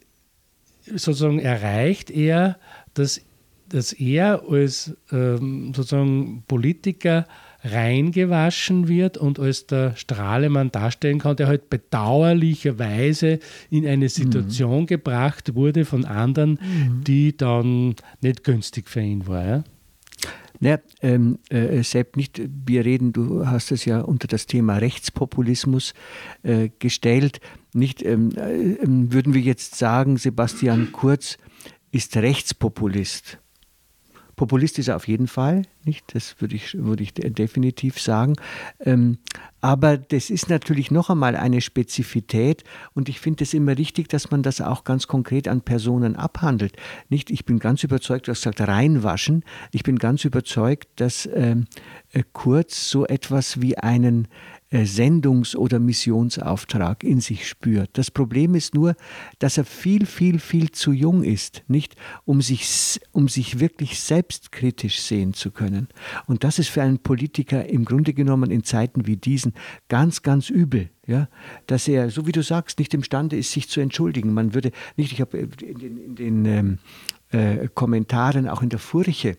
sozusagen 0.85 1.39
erreicht 1.39 2.09
er, 2.09 2.57
dass, 2.93 3.21
dass 3.67 3.93
er 3.93 4.43
als 4.49 4.95
ähm, 5.11 5.73
sozusagen 5.75 6.43
Politiker 6.47 7.27
reingewaschen 7.71 8.87
wird 8.87 9.17
und 9.17 9.39
als 9.39 9.67
der 9.67 9.95
Strahlemann 9.95 10.71
darstellen 10.71 11.19
kann, 11.19 11.35
der 11.35 11.47
halt 11.47 11.69
bedauerlicherweise 11.69 13.39
in 13.69 13.85
eine 13.85 14.09
Situation 14.09 14.81
mhm. 14.81 14.87
gebracht 14.87 15.55
wurde 15.55 15.85
von 15.85 16.05
anderen, 16.05 16.51
mhm. 16.51 17.03
die 17.03 17.35
dann 17.35 17.95
nicht 18.21 18.43
günstig 18.43 18.89
für 18.89 19.01
ihn 19.01 19.27
war. 19.27 19.45
Ja? 19.45 19.63
Ja, 20.59 20.79
ähm, 21.01 21.37
äh, 21.49 21.83
Sepp, 21.83 22.17
nicht, 22.17 22.41
wir 22.65 22.83
reden, 22.83 23.13
du 23.13 23.45
hast 23.45 23.71
es 23.71 23.85
ja 23.85 24.01
unter 24.01 24.27
das 24.27 24.47
Thema 24.47 24.77
Rechtspopulismus 24.77 25.93
äh, 26.41 26.69
gestellt. 26.79 27.39
Nicht, 27.73 28.03
ähm, 28.03 28.31
äh, 28.31 28.77
würden 28.81 29.33
wir 29.33 29.41
jetzt 29.41 29.75
sagen, 29.75 30.17
Sebastian 30.17 30.91
Kurz 30.91 31.37
ist 31.91 32.17
Rechtspopulist. 32.17 33.39
Populist 34.37 34.77
ist 34.77 34.87
er 34.87 34.95
auf 34.95 35.07
jeden 35.07 35.27
Fall, 35.27 35.63
nicht? 35.83 36.13
Das 36.13 36.39
würde 36.39 36.55
ich, 36.55 36.77
würde 36.77 37.01
ich 37.01 37.15
definitiv 37.15 37.99
sagen. 37.99 38.35
Ähm, 38.79 39.17
aber 39.61 39.97
das 39.97 40.29
ist 40.29 40.47
natürlich 40.47 40.91
noch 40.91 41.09
einmal 41.09 41.35
eine 41.35 41.59
Spezifität 41.59 42.63
und 42.93 43.09
ich 43.09 43.19
finde 43.19 43.43
es 43.43 43.55
immer 43.55 43.75
richtig, 43.75 44.09
dass 44.09 44.29
man 44.29 44.43
das 44.43 44.61
auch 44.61 44.83
ganz 44.83 45.07
konkret 45.07 45.47
an 45.47 45.61
Personen 45.61 46.15
abhandelt. 46.15 46.77
Nicht, 47.09 47.31
ich 47.31 47.45
bin 47.45 47.57
ganz 47.57 47.83
überzeugt, 47.83 48.27
du 48.27 48.31
hast 48.31 48.43
gesagt, 48.43 48.61
reinwaschen. 48.61 49.43
Ich 49.71 49.81
bin 49.81 49.97
ganz 49.97 50.23
überzeugt, 50.23 50.87
dass 50.97 51.27
ähm, 51.33 51.65
äh, 52.13 52.21
Kurz 52.31 52.91
so 52.91 53.07
etwas 53.07 53.59
wie 53.59 53.79
einen 53.79 54.27
Sendungs- 54.71 55.55
oder 55.55 55.79
Missionsauftrag 55.79 57.03
in 57.03 57.21
sich 57.21 57.47
spürt. 57.47 57.89
Das 57.93 58.11
Problem 58.11 58.53
ist 58.53 58.75
nur, 58.75 58.95
dass 59.39 59.57
er 59.57 59.63
viel, 59.63 60.05
viel, 60.05 60.39
viel 60.39 60.71
zu 60.71 60.91
jung 60.91 61.23
ist, 61.23 61.63
nicht 61.67 61.95
um 62.25 62.41
sich, 62.41 62.99
um 63.13 63.29
sich 63.29 63.59
wirklich 63.59 63.99
selbstkritisch 63.99 64.99
sehen 65.01 65.33
zu 65.33 65.51
können. 65.51 65.87
Und 66.25 66.43
das 66.43 66.59
ist 66.59 66.67
für 66.67 66.81
einen 66.81 66.99
Politiker 66.99 67.65
im 67.65 67.85
Grunde 67.85 68.13
genommen 68.13 68.51
in 68.51 68.63
Zeiten 68.63 69.07
wie 69.07 69.15
diesen 69.15 69.53
ganz, 69.87 70.21
ganz 70.21 70.49
übel. 70.49 70.89
Ja, 71.05 71.29
dass 71.67 71.87
er, 71.87 72.09
so 72.09 72.27
wie 72.27 72.33
du 72.33 72.43
sagst, 72.43 72.79
nicht 72.79 72.93
imstande 72.93 73.37
ist, 73.37 73.53
sich 73.53 73.69
zu 73.69 73.79
entschuldigen. 73.79 74.33
Man 74.33 74.53
würde 74.53 74.71
nicht, 74.97 75.13
ich 75.13 75.21
habe 75.21 75.37
in 75.37 75.79
den, 75.79 75.97
in 75.97 76.15
den 76.15 76.45
ähm, 76.45 76.79
äh, 77.31 77.69
Kommentaren, 77.73 78.49
auch 78.49 78.61
in 78.61 78.67
der 78.67 78.79
Furche, 78.79 79.37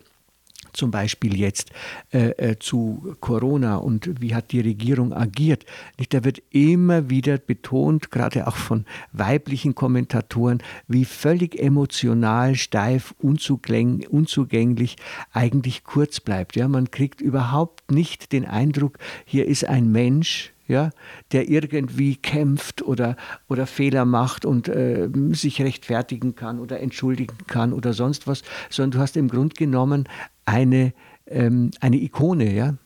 zum 0.73 0.91
Beispiel 0.91 1.37
jetzt 1.39 1.71
äh, 2.13 2.31
äh, 2.31 2.59
zu 2.59 3.15
Corona 3.21 3.77
und 3.77 4.21
wie 4.21 4.35
hat 4.35 4.53
die 4.53 4.61
Regierung 4.61 5.13
agiert. 5.13 5.65
Nicht, 5.99 6.15
da 6.15 6.25
wird 6.25 6.43
immer 6.51 7.11
wieder 7.11 7.39
betont, 7.39 8.11
gerade 8.11 8.47
auch 8.47 8.57
von 8.57 8.85
weiblichen 9.13 9.75
Kommentatoren, 9.75 10.63
wie 10.87 11.05
völlig 11.05 11.59
emotional, 11.59 12.55
steif, 12.55 13.15
unzugänglich 13.19 14.97
eigentlich 15.33 15.85
kurz 15.85 16.21
bleibt. 16.21 16.57
Ja, 16.57 16.69
man 16.69 16.91
kriegt 16.91 17.21
überhaupt 17.21 17.91
nicht 17.91 18.33
den 18.33 18.45
Eindruck, 18.45 18.99
hier 19.25 19.47
ist 19.47 19.65
ein 19.65 19.91
Mensch, 19.91 20.53
ja, 20.69 20.91
der 21.33 21.49
irgendwie 21.49 22.17
kämpft 22.17 22.83
oder, 22.83 23.17
oder 23.49 23.67
Fehler 23.67 24.05
macht 24.05 24.45
und 24.45 24.69
äh, 24.69 25.09
sich 25.33 25.63
rechtfertigen 25.63 26.35
kann 26.35 26.61
oder 26.61 26.81
entschuldigen 26.81 27.39
kann 27.47 27.73
oder 27.73 27.95
sonst 27.95 28.27
was, 28.27 28.43
sondern 28.69 28.91
du 28.93 28.99
hast 28.99 29.17
im 29.17 29.29
Grunde 29.29 29.57
genommen 29.57 30.05
eine, 30.49 30.95
ähm, 31.27 31.71
eine 31.81 31.97
Ikone, 31.97 32.53
ja. 32.53 32.77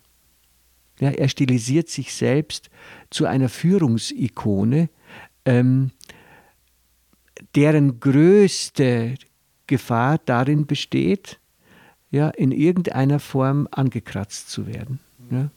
ja. 1.01 1.11
Er 1.11 1.29
stilisiert 1.29 1.89
sich 1.89 2.13
selbst 2.13 2.71
zu 3.11 3.27
einer 3.27 3.49
Führungsikone, 3.49 4.91
ähm, 5.45 5.93
deren 7.55 8.01
größte 8.01 9.15
Gefahr 9.67 10.19
darin 10.19 10.67
besteht, 10.67 11.39
ja, 12.11 12.29
in 12.29 12.53
irgendeiner 12.53 13.21
Form 13.21 13.69
angekratzt 13.71 14.51
zu 14.51 14.67
werden. 14.67 14.99
Ja. 15.31 15.51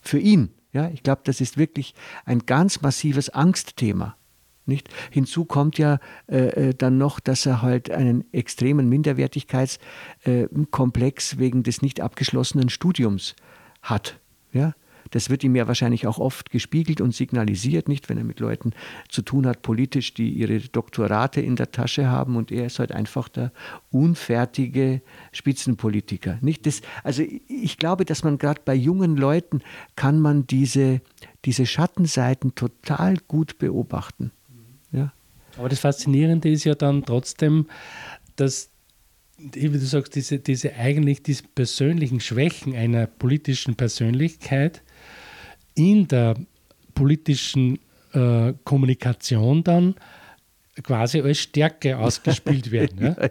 Für 0.00 0.18
ihn. 0.18 0.50
Ja, 0.72 0.90
ich 0.90 1.04
glaube, 1.04 1.22
das 1.24 1.40
ist 1.40 1.56
wirklich 1.56 1.94
ein 2.24 2.40
ganz 2.46 2.82
massives 2.82 3.30
Angstthema. 3.30 4.16
Nicht? 4.66 4.88
Hinzu 5.10 5.44
kommt 5.44 5.78
ja 5.78 6.00
äh, 6.26 6.70
äh 6.70 6.74
dann 6.74 6.98
noch, 6.98 7.20
dass 7.20 7.46
er 7.46 7.62
halt 7.62 7.90
einen 7.90 8.24
extremen 8.32 8.88
Minderwertigkeitskomplex 8.88 11.38
wegen 11.38 11.62
des 11.62 11.82
nicht 11.82 12.00
abgeschlossenen 12.00 12.70
Studiums 12.70 13.36
hat. 13.82 14.18
Ja? 14.52 14.74
Das 15.10 15.30
wird 15.30 15.44
ihm 15.44 15.54
ja 15.54 15.68
wahrscheinlich 15.68 16.06
auch 16.06 16.18
oft 16.18 16.50
gespiegelt 16.50 17.00
und 17.00 17.14
signalisiert, 17.14 17.88
nicht, 17.88 18.08
wenn 18.08 18.18
er 18.18 18.24
mit 18.24 18.40
Leuten 18.40 18.72
zu 19.08 19.22
tun 19.22 19.46
hat, 19.46 19.62
politisch, 19.62 20.14
die 20.14 20.30
ihre 20.30 20.58
Doktorate 20.58 21.40
in 21.40 21.56
der 21.56 21.70
Tasche 21.70 22.08
haben 22.08 22.36
und 22.36 22.50
er 22.50 22.66
ist 22.66 22.78
halt 22.78 22.90
einfach 22.90 23.28
der 23.28 23.52
unfertige 23.90 25.02
Spitzenpolitiker. 25.32 26.38
Nicht? 26.40 26.66
Das, 26.66 26.80
also 27.02 27.22
ich 27.22 27.78
glaube, 27.78 28.04
dass 28.04 28.24
man 28.24 28.38
gerade 28.38 28.62
bei 28.64 28.74
jungen 28.74 29.16
Leuten 29.16 29.60
kann 29.94 30.20
man 30.20 30.46
diese, 30.46 31.00
diese 31.44 31.66
Schattenseiten 31.66 32.54
total 32.54 33.16
gut 33.28 33.58
beobachten. 33.58 34.32
Aber 35.58 35.68
das 35.68 35.80
Faszinierende 35.80 36.48
ist 36.50 36.64
ja 36.64 36.74
dann 36.74 37.04
trotzdem, 37.04 37.66
dass 38.36 38.70
wie 39.36 39.68
du 39.68 39.78
sagst, 39.78 40.14
diese, 40.14 40.38
diese 40.38 40.74
eigentlich 40.74 41.22
diese 41.22 41.42
persönlichen 41.54 42.20
Schwächen 42.20 42.74
einer 42.74 43.06
politischen 43.06 43.74
Persönlichkeit 43.74 44.82
in 45.74 46.06
der 46.06 46.36
politischen 46.94 47.78
äh, 48.12 48.54
Kommunikation 48.64 49.64
dann 49.64 49.96
quasi 50.82 51.20
als 51.20 51.38
Stärke 51.38 51.98
ausgespielt 51.98 52.70
werden. 52.70 53.02
Ja? 53.02 53.28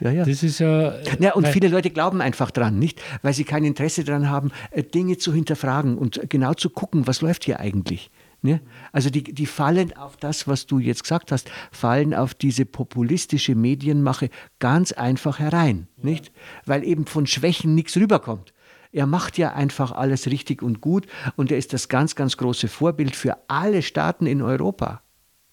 Ja, 0.00 0.10
ja. 0.10 0.24
Das 0.24 0.42
ist 0.42 0.58
ja. 0.58 0.94
ja 1.20 1.34
und 1.34 1.46
viele 1.46 1.68
Leute 1.68 1.90
glauben 1.90 2.20
einfach 2.20 2.50
dran, 2.50 2.80
nicht? 2.80 3.00
Weil 3.22 3.34
sie 3.34 3.44
kein 3.44 3.64
Interesse 3.64 4.02
daran 4.02 4.28
haben, 4.28 4.50
äh, 4.72 4.82
Dinge 4.82 5.16
zu 5.16 5.32
hinterfragen 5.32 5.96
und 5.96 6.28
genau 6.28 6.54
zu 6.54 6.70
gucken, 6.70 7.06
was 7.06 7.20
läuft 7.20 7.44
hier 7.44 7.60
eigentlich. 7.60 8.10
Ne? 8.42 8.60
Also 8.92 9.10
die, 9.10 9.22
die 9.22 9.46
fallen 9.46 9.94
auf 9.96 10.16
das, 10.16 10.48
was 10.48 10.66
du 10.66 10.78
jetzt 10.78 11.02
gesagt 11.02 11.30
hast, 11.30 11.50
fallen 11.70 12.14
auf 12.14 12.32
diese 12.34 12.64
populistische 12.64 13.54
Medienmache 13.54 14.30
ganz 14.58 14.92
einfach 14.92 15.38
herein, 15.38 15.88
ja. 15.98 16.04
nicht? 16.04 16.32
Weil 16.64 16.84
eben 16.84 17.06
von 17.06 17.26
Schwächen 17.26 17.74
nichts 17.74 17.96
rüberkommt. 17.96 18.54
Er 18.92 19.06
macht 19.06 19.38
ja 19.38 19.52
einfach 19.52 19.92
alles 19.92 20.26
richtig 20.26 20.62
und 20.62 20.80
gut 20.80 21.06
und 21.36 21.52
er 21.52 21.58
ist 21.58 21.72
das 21.72 21.88
ganz, 21.88 22.16
ganz 22.16 22.36
große 22.36 22.68
Vorbild 22.68 23.14
für 23.14 23.36
alle 23.48 23.82
Staaten 23.82 24.26
in 24.26 24.42
Europa. 24.42 25.02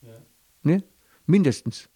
Ja. 0.01 0.13
Ne? 0.63 0.83
Mindestens. 1.25 1.89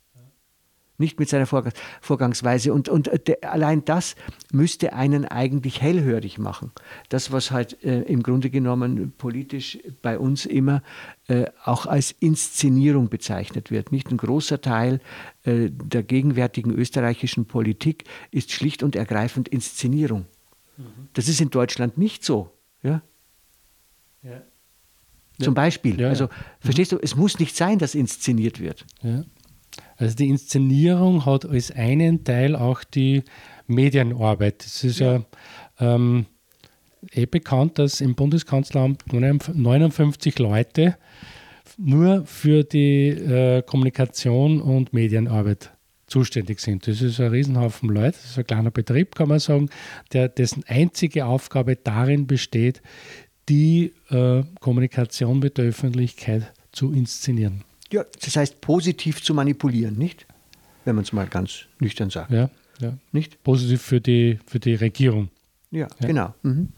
Nicht 1.02 1.20
mit 1.20 1.28
seiner 1.28 1.46
Vorgangsweise. 1.46 2.74
Und, 2.74 2.88
und 2.88 3.10
äh, 3.10 3.36
allein 3.42 3.84
das 3.84 4.16
müsste 4.54 4.94
einen 4.94 5.26
eigentlich 5.26 5.82
hellhörig 5.82 6.38
machen. 6.38 6.72
Das, 7.10 7.34
was 7.34 7.52
halt 7.52 7.84
äh, 7.84 8.04
im 8.04 8.24
Grunde 8.24 8.50
genommen 8.50 9.12
politisch 9.18 9.78
bei 10.02 10.18
uns 10.18 10.46
immer 10.46 10.82
äh, 11.28 11.48
auch 11.66 11.86
als 11.86 12.12
Inszenierung 12.12 13.10
bezeichnet 13.10 13.72
wird. 13.72 13.92
Nicht 13.92 14.10
ein 14.12 14.18
großer 14.18 14.62
Teil 14.62 15.02
äh, 15.44 15.70
der 15.70 16.04
gegenwärtigen 16.04 16.72
österreichischen 16.72 17.46
Politik 17.46 18.06
ist 18.32 18.52
schlicht 18.52 18.84
und 18.84 18.96
ergreifend 18.96 19.50
Inszenierung. 19.50 20.26
Das 21.14 21.28
ist 21.28 21.42
in 21.42 21.50
Deutschland 21.50 21.98
nicht 21.98 22.24
so. 22.24 22.52
Ja? 22.84 23.02
ja. 24.24 24.42
Zum 25.40 25.54
Beispiel. 25.54 26.00
Ja, 26.00 26.10
also, 26.10 26.30
verstehst 26.60 26.92
du, 26.92 27.00
es 27.02 27.16
muss 27.16 27.40
nicht 27.40 27.56
sein, 27.56 27.80
dass 27.80 27.96
inszeniert 27.96 28.60
wird. 28.60 28.86
Ja. 29.02 29.24
Also 30.02 30.16
die 30.16 30.30
Inszenierung 30.30 31.28
hat 31.28 31.46
als 31.46 31.70
einen 31.70 32.24
Teil 32.24 32.56
auch 32.56 32.84
die 32.84 33.22
Medienarbeit. 33.68 34.66
Es 34.66 34.84
ist 34.84 35.00
ja, 35.00 35.18
ja 35.80 35.96
ähm, 35.96 36.26
eh 37.12 37.28
bekannt, 37.28 37.78
dass 37.78 38.02
im 38.02 38.16
Bundeskanzleramt 38.16 39.14
59 39.14 40.40
Leute 40.40 40.98
nur 41.78 42.26
für 42.26 42.64
die 42.64 43.10
äh, 43.10 43.62
Kommunikation 43.62 44.60
und 44.60 44.92
Medienarbeit 44.92 45.72
zuständig 46.08 46.62
sind. 46.62 46.88
Das 46.88 47.02
ist 47.04 47.20
ein 47.20 47.30
Riesenhaufen 47.30 47.88
Leute, 47.88 48.18
das 48.18 48.32
ist 48.32 48.40
ein 48.40 48.48
kleiner 48.48 48.72
Betrieb, 48.72 49.14
kann 49.14 49.30
man 49.30 49.40
sagen, 49.40 49.70
der, 50.14 50.30
dessen 50.30 50.64
einzige 50.68 51.28
Aufgabe 51.28 51.76
darin 51.76 52.26
besteht, 52.26 52.82
die 53.48 53.94
äh, 54.10 54.44
Kommunikation 54.60 55.38
mit 55.38 55.60
der 55.60 55.66
Öffentlichkeit 55.66 56.52
zu 56.72 56.92
inszenieren. 56.92 57.64
Ja, 57.92 58.06
das 58.24 58.36
heißt 58.36 58.62
positiv 58.62 59.22
zu 59.22 59.34
manipulieren, 59.34 59.98
nicht? 59.98 60.26
Wenn 60.86 60.96
man 60.96 61.04
es 61.04 61.14
mal 61.14 61.28
ganz 61.28 61.66
nüchtern 61.80 62.10
sagt. 62.10 62.32
Ja, 62.32 62.50
ja. 62.80 62.94
Nicht? 63.12 63.44
Positiv 63.44 63.82
für 63.82 64.02
die, 64.02 64.40
für 64.46 64.60
die 64.60 64.76
Regierung. 64.76 65.30
Ja, 65.70 65.88
ja, 66.00 66.08
genau. 66.08 66.34
Mhm. 66.44 66.70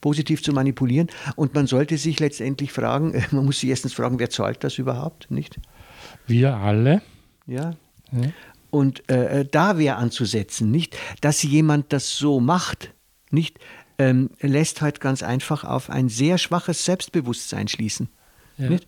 Positiv 0.00 0.42
zu 0.42 0.52
manipulieren. 0.52 1.08
Und 1.36 1.54
man 1.54 1.66
sollte 1.66 1.96
sich 1.96 2.20
letztendlich 2.20 2.72
fragen, 2.72 3.22
man 3.30 3.44
muss 3.44 3.60
sich 3.60 3.70
erstens 3.70 3.94
fragen, 3.94 4.18
wer 4.18 4.30
zahlt 4.30 4.64
das 4.64 4.78
überhaupt, 4.78 5.30
nicht? 5.30 5.58
Wir 6.26 6.54
alle. 6.56 7.02
Ja. 7.46 7.74
ja 8.12 8.32
und 8.72 9.08
äh, 9.10 9.40
äh, 9.40 9.44
da 9.48 9.76
wäre 9.76 9.96
anzusetzen, 9.96 10.70
nicht, 10.70 10.96
dass 11.20 11.42
jemand 11.42 11.92
das 11.92 12.16
so 12.16 12.40
macht, 12.40 12.94
nicht, 13.30 13.58
ähm, 13.98 14.30
lässt 14.40 14.80
halt 14.80 14.98
ganz 14.98 15.22
einfach 15.22 15.64
auf 15.64 15.90
ein 15.90 16.08
sehr 16.08 16.38
schwaches 16.38 16.86
Selbstbewusstsein 16.86 17.68
schließen. 17.68 18.08
Ja. 18.56 18.70
Nicht? 18.70 18.86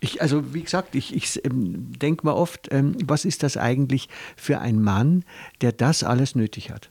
Ich, 0.00 0.22
also 0.22 0.54
wie 0.54 0.62
gesagt, 0.62 0.94
ich, 0.94 1.14
ich 1.14 1.44
ähm, 1.44 1.92
denke 1.98 2.24
mal 2.24 2.32
oft, 2.32 2.68
ähm, 2.70 2.96
was 3.04 3.24
ist 3.24 3.42
das 3.42 3.56
eigentlich 3.56 4.08
für 4.36 4.60
ein 4.60 4.80
Mann, 4.80 5.24
der 5.60 5.72
das 5.72 6.04
alles 6.04 6.34
nötig 6.34 6.70
hat? 6.70 6.90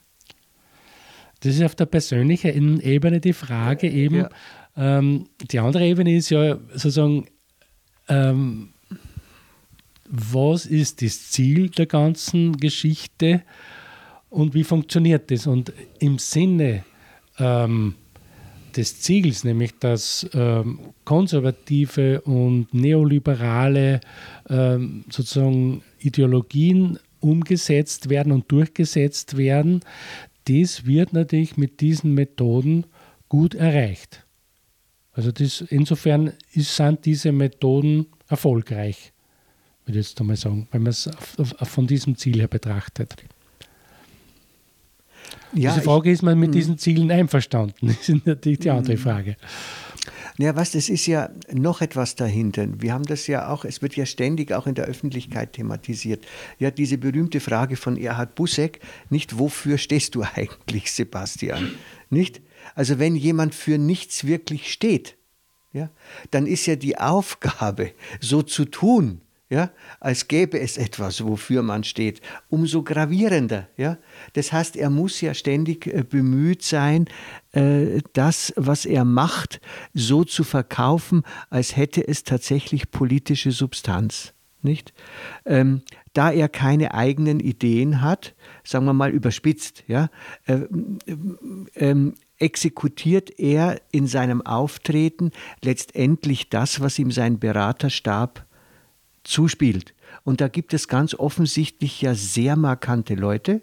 Das 1.40 1.54
ist 1.54 1.62
auf 1.62 1.74
der 1.74 1.86
persönlichen 1.86 2.80
Ebene 2.80 3.20
die 3.20 3.32
Frage 3.32 3.88
eben. 3.88 4.16
Ja. 4.16 4.30
Ähm, 4.76 5.28
die 5.50 5.58
andere 5.58 5.86
Ebene 5.86 6.16
ist 6.16 6.30
ja 6.30 6.58
sozusagen, 6.72 7.26
ähm, 8.08 8.70
was 10.08 10.66
ist 10.66 11.02
das 11.02 11.30
Ziel 11.30 11.68
der 11.70 11.86
ganzen 11.86 12.56
Geschichte 12.56 13.42
und 14.30 14.54
wie 14.54 14.64
funktioniert 14.64 15.30
das? 15.30 15.46
Und 15.46 15.72
im 15.98 16.18
Sinne 16.18 16.84
ähm, 17.38 17.94
des 18.78 19.00
Ziels, 19.00 19.44
nämlich 19.44 19.72
dass 19.80 20.26
ähm, 20.32 20.78
konservative 21.04 22.20
und 22.22 22.72
neoliberale 22.72 24.00
ähm, 24.48 25.04
sozusagen 25.10 25.82
Ideologien 25.98 26.98
umgesetzt 27.20 28.08
werden 28.08 28.32
und 28.32 28.50
durchgesetzt 28.50 29.36
werden, 29.36 29.80
das 30.44 30.86
wird 30.86 31.12
natürlich 31.12 31.56
mit 31.56 31.80
diesen 31.80 32.14
Methoden 32.14 32.86
gut 33.28 33.54
erreicht. 33.54 34.24
Also 35.12 35.32
das, 35.32 35.60
insofern 35.60 36.32
ist, 36.52 36.76
sind 36.76 37.04
diese 37.04 37.32
Methoden 37.32 38.06
erfolgreich, 38.28 39.12
würde 39.84 39.98
ich 39.98 40.08
jetzt 40.08 40.20
einmal 40.20 40.36
sagen, 40.36 40.68
wenn 40.70 40.84
man 40.84 40.90
es 40.90 41.10
von 41.64 41.88
diesem 41.88 42.16
Ziel 42.16 42.38
her 42.38 42.48
betrachtet. 42.48 43.16
Ja, 45.52 45.72
Diese 45.72 45.84
Frage, 45.84 46.10
ich, 46.10 46.14
ist 46.14 46.22
man 46.22 46.38
mit 46.38 46.48
hm. 46.48 46.52
diesen 46.52 46.78
Zielen 46.78 47.10
einverstanden? 47.10 47.74
Das 47.88 48.08
ist 48.08 48.26
natürlich 48.26 48.60
die 48.60 48.70
andere 48.70 48.94
hm. 48.94 49.00
Frage. 49.00 49.36
Ja, 50.38 50.54
was, 50.54 50.70
das 50.70 50.88
ist 50.88 51.06
ja 51.06 51.30
noch 51.52 51.80
etwas 51.80 52.14
dahinter. 52.14 52.68
Wir 52.80 52.92
haben 52.92 53.04
das 53.04 53.26
ja 53.26 53.48
auch, 53.48 53.64
es 53.64 53.82
wird 53.82 53.96
ja 53.96 54.06
ständig 54.06 54.52
auch 54.52 54.68
in 54.68 54.76
der 54.76 54.84
Öffentlichkeit 54.84 55.54
thematisiert. 55.54 56.24
Ja, 56.60 56.70
diese 56.70 56.96
berühmte 56.96 57.40
Frage 57.40 57.74
von 57.74 57.96
Erhard 57.96 58.36
Busseck, 58.36 58.80
nicht, 59.10 59.38
wofür 59.38 59.78
stehst 59.78 60.14
du 60.14 60.22
eigentlich, 60.34 60.92
Sebastian? 60.92 61.72
Nicht? 62.08 62.40
Also 62.76 63.00
wenn 63.00 63.16
jemand 63.16 63.54
für 63.54 63.78
nichts 63.78 64.24
wirklich 64.26 64.72
steht, 64.72 65.16
ja, 65.72 65.90
dann 66.30 66.46
ist 66.46 66.66
ja 66.66 66.76
die 66.76 66.98
Aufgabe, 66.98 67.92
so 68.20 68.42
zu 68.42 68.64
tun, 68.64 69.20
ja, 69.50 69.70
als 69.98 70.28
gäbe 70.28 70.60
es 70.60 70.76
etwas, 70.76 71.24
wofür 71.24 71.62
man 71.62 71.82
steht, 71.82 72.20
umso 72.50 72.82
gravierender. 72.82 73.68
Ja. 73.78 73.96
Das 74.34 74.52
heißt, 74.52 74.76
er 74.76 74.90
muss 74.90 75.20
ja 75.22 75.32
ständig 75.32 75.86
äh, 75.86 76.04
bemüht 76.08 76.62
sein, 76.62 77.06
äh, 77.52 78.02
das, 78.12 78.52
was 78.56 78.84
er 78.84 79.04
macht, 79.06 79.60
so 79.94 80.24
zu 80.24 80.44
verkaufen, 80.44 81.22
als 81.48 81.76
hätte 81.76 82.06
es 82.06 82.24
tatsächlich 82.24 82.90
politische 82.90 83.50
Substanz. 83.50 84.34
Nicht? 84.60 84.92
Ähm, 85.46 85.82
da 86.14 86.32
er 86.32 86.48
keine 86.48 86.92
eigenen 86.92 87.38
Ideen 87.38 88.02
hat, 88.02 88.34
sagen 88.64 88.86
wir 88.86 88.92
mal 88.92 89.12
überspitzt, 89.12 89.84
ja, 89.86 90.10
äh, 90.46 90.62
äh, 91.74 92.12
exekutiert 92.38 93.38
er 93.38 93.80
in 93.92 94.08
seinem 94.08 94.42
Auftreten 94.42 95.30
letztendlich 95.62 96.50
das, 96.50 96.80
was 96.80 96.98
ihm 96.98 97.12
sein 97.12 97.38
Beraterstab 97.38 98.47
zuspielt. 99.28 99.94
Und 100.24 100.40
da 100.40 100.48
gibt 100.48 100.74
es 100.74 100.88
ganz 100.88 101.14
offensichtlich 101.14 102.00
ja 102.02 102.14
sehr 102.14 102.56
markante 102.56 103.14
Leute, 103.14 103.62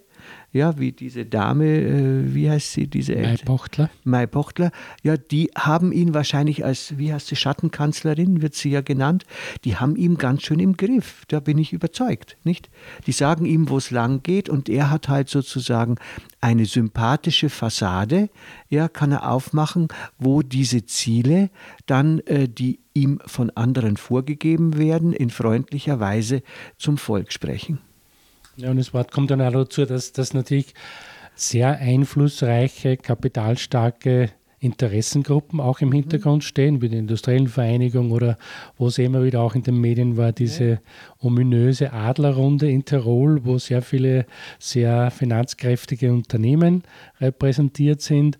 ja, 0.56 0.78
wie 0.78 0.92
diese 0.92 1.26
Dame, 1.26 1.66
äh, 1.66 2.34
wie 2.34 2.50
heißt 2.50 2.72
sie, 2.72 2.86
diese 2.86 3.14
Mai 3.14 3.36
Pochtler. 3.44 3.90
Mai 4.04 4.26
Pochtler, 4.26 4.72
ja, 5.02 5.16
die 5.16 5.50
haben 5.56 5.92
ihn 5.92 6.14
wahrscheinlich 6.14 6.64
als, 6.64 6.98
wie 6.98 7.12
heißt 7.12 7.28
sie, 7.28 7.36
Schattenkanzlerin, 7.36 8.42
wird 8.42 8.54
sie 8.54 8.70
ja 8.70 8.80
genannt, 8.80 9.24
die 9.64 9.76
haben 9.76 9.96
ihn 9.96 10.16
ganz 10.16 10.42
schön 10.42 10.58
im 10.58 10.76
Griff, 10.76 11.24
da 11.28 11.40
bin 11.40 11.58
ich 11.58 11.72
überzeugt, 11.72 12.36
nicht? 12.44 12.70
Die 13.06 13.12
sagen 13.12 13.44
ihm, 13.44 13.68
wo 13.68 13.76
es 13.76 13.90
lang 13.90 14.22
geht 14.22 14.48
und 14.48 14.68
er 14.68 14.90
hat 14.90 15.08
halt 15.08 15.28
sozusagen 15.28 15.96
eine 16.40 16.64
sympathische 16.64 17.50
Fassade, 17.50 18.30
ja, 18.68 18.88
kann 18.88 19.12
er 19.12 19.30
aufmachen, 19.30 19.88
wo 20.18 20.42
diese 20.42 20.86
Ziele 20.86 21.50
dann, 21.86 22.20
äh, 22.20 22.48
die 22.48 22.80
ihm 22.94 23.20
von 23.26 23.50
anderen 23.50 23.96
vorgegeben 23.96 24.78
werden, 24.78 25.12
in 25.12 25.30
freundlicher 25.30 26.00
Weise 26.00 26.42
zum 26.78 26.96
Volk 26.96 27.32
sprechen. 27.32 27.80
Ja, 28.56 28.70
und 28.70 28.78
das 28.78 28.94
Wort 28.94 29.12
kommt 29.12 29.30
dann 29.30 29.42
auch 29.42 29.52
dazu, 29.52 29.84
dass 29.84 30.12
das 30.12 30.32
natürlich 30.32 30.74
sehr 31.34 31.78
einflussreiche, 31.78 32.96
kapitalstarke 32.96 34.30
Interessengruppen 34.58 35.60
auch 35.60 35.80
im 35.80 35.92
Hintergrund 35.92 36.42
stehen, 36.42 36.80
wie 36.80 36.88
die 36.88 36.96
Industriellen 36.96 37.48
Vereinigung 37.48 38.10
oder 38.10 38.38
wo 38.78 38.86
es 38.86 38.96
immer 38.96 39.22
wieder 39.22 39.42
auch 39.42 39.54
in 39.54 39.62
den 39.62 39.78
Medien 39.78 40.16
war, 40.16 40.32
diese 40.32 40.80
ominöse 41.18 41.92
Adlerrunde 41.92 42.70
in 42.70 42.84
Tirol, 42.84 43.44
wo 43.44 43.58
sehr 43.58 43.82
viele 43.82 44.24
sehr 44.58 45.10
finanzkräftige 45.10 46.10
Unternehmen 46.10 46.84
repräsentiert 47.20 48.00
sind, 48.00 48.38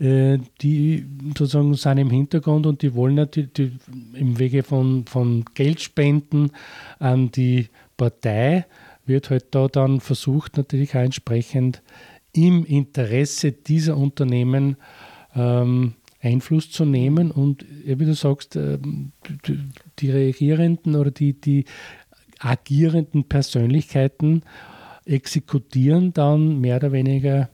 äh, 0.00 0.38
die 0.60 1.06
sozusagen 1.38 1.74
sind 1.74 1.98
im 1.98 2.10
Hintergrund 2.10 2.66
und 2.66 2.82
die 2.82 2.94
wollen 2.94 3.14
natürlich 3.14 3.52
die, 3.52 3.72
im 4.14 4.40
Wege 4.40 4.64
von, 4.64 5.06
von 5.06 5.44
Geldspenden 5.54 6.50
an 6.98 7.30
die 7.30 7.68
Partei 7.96 8.66
wird 9.06 9.30
halt 9.30 9.46
da 9.50 9.68
dann 9.68 10.00
versucht, 10.00 10.56
natürlich 10.56 10.94
auch 10.94 11.00
entsprechend 11.00 11.82
im 12.32 12.64
Interesse 12.64 13.52
dieser 13.52 13.96
Unternehmen 13.96 14.76
ähm, 15.34 15.94
Einfluss 16.20 16.70
zu 16.70 16.84
nehmen 16.84 17.30
und, 17.30 17.66
wie 17.84 18.04
du 18.04 18.14
sagst, 18.14 18.56
äh, 18.56 18.78
die 19.98 20.10
reagierenden 20.10 20.94
oder 20.94 21.10
die, 21.10 21.32
die 21.32 21.64
agierenden 22.38 23.24
Persönlichkeiten 23.24 24.42
exekutieren 25.04 26.12
dann 26.12 26.60
mehr 26.60 26.76
oder 26.76 26.92
weniger 26.92 27.48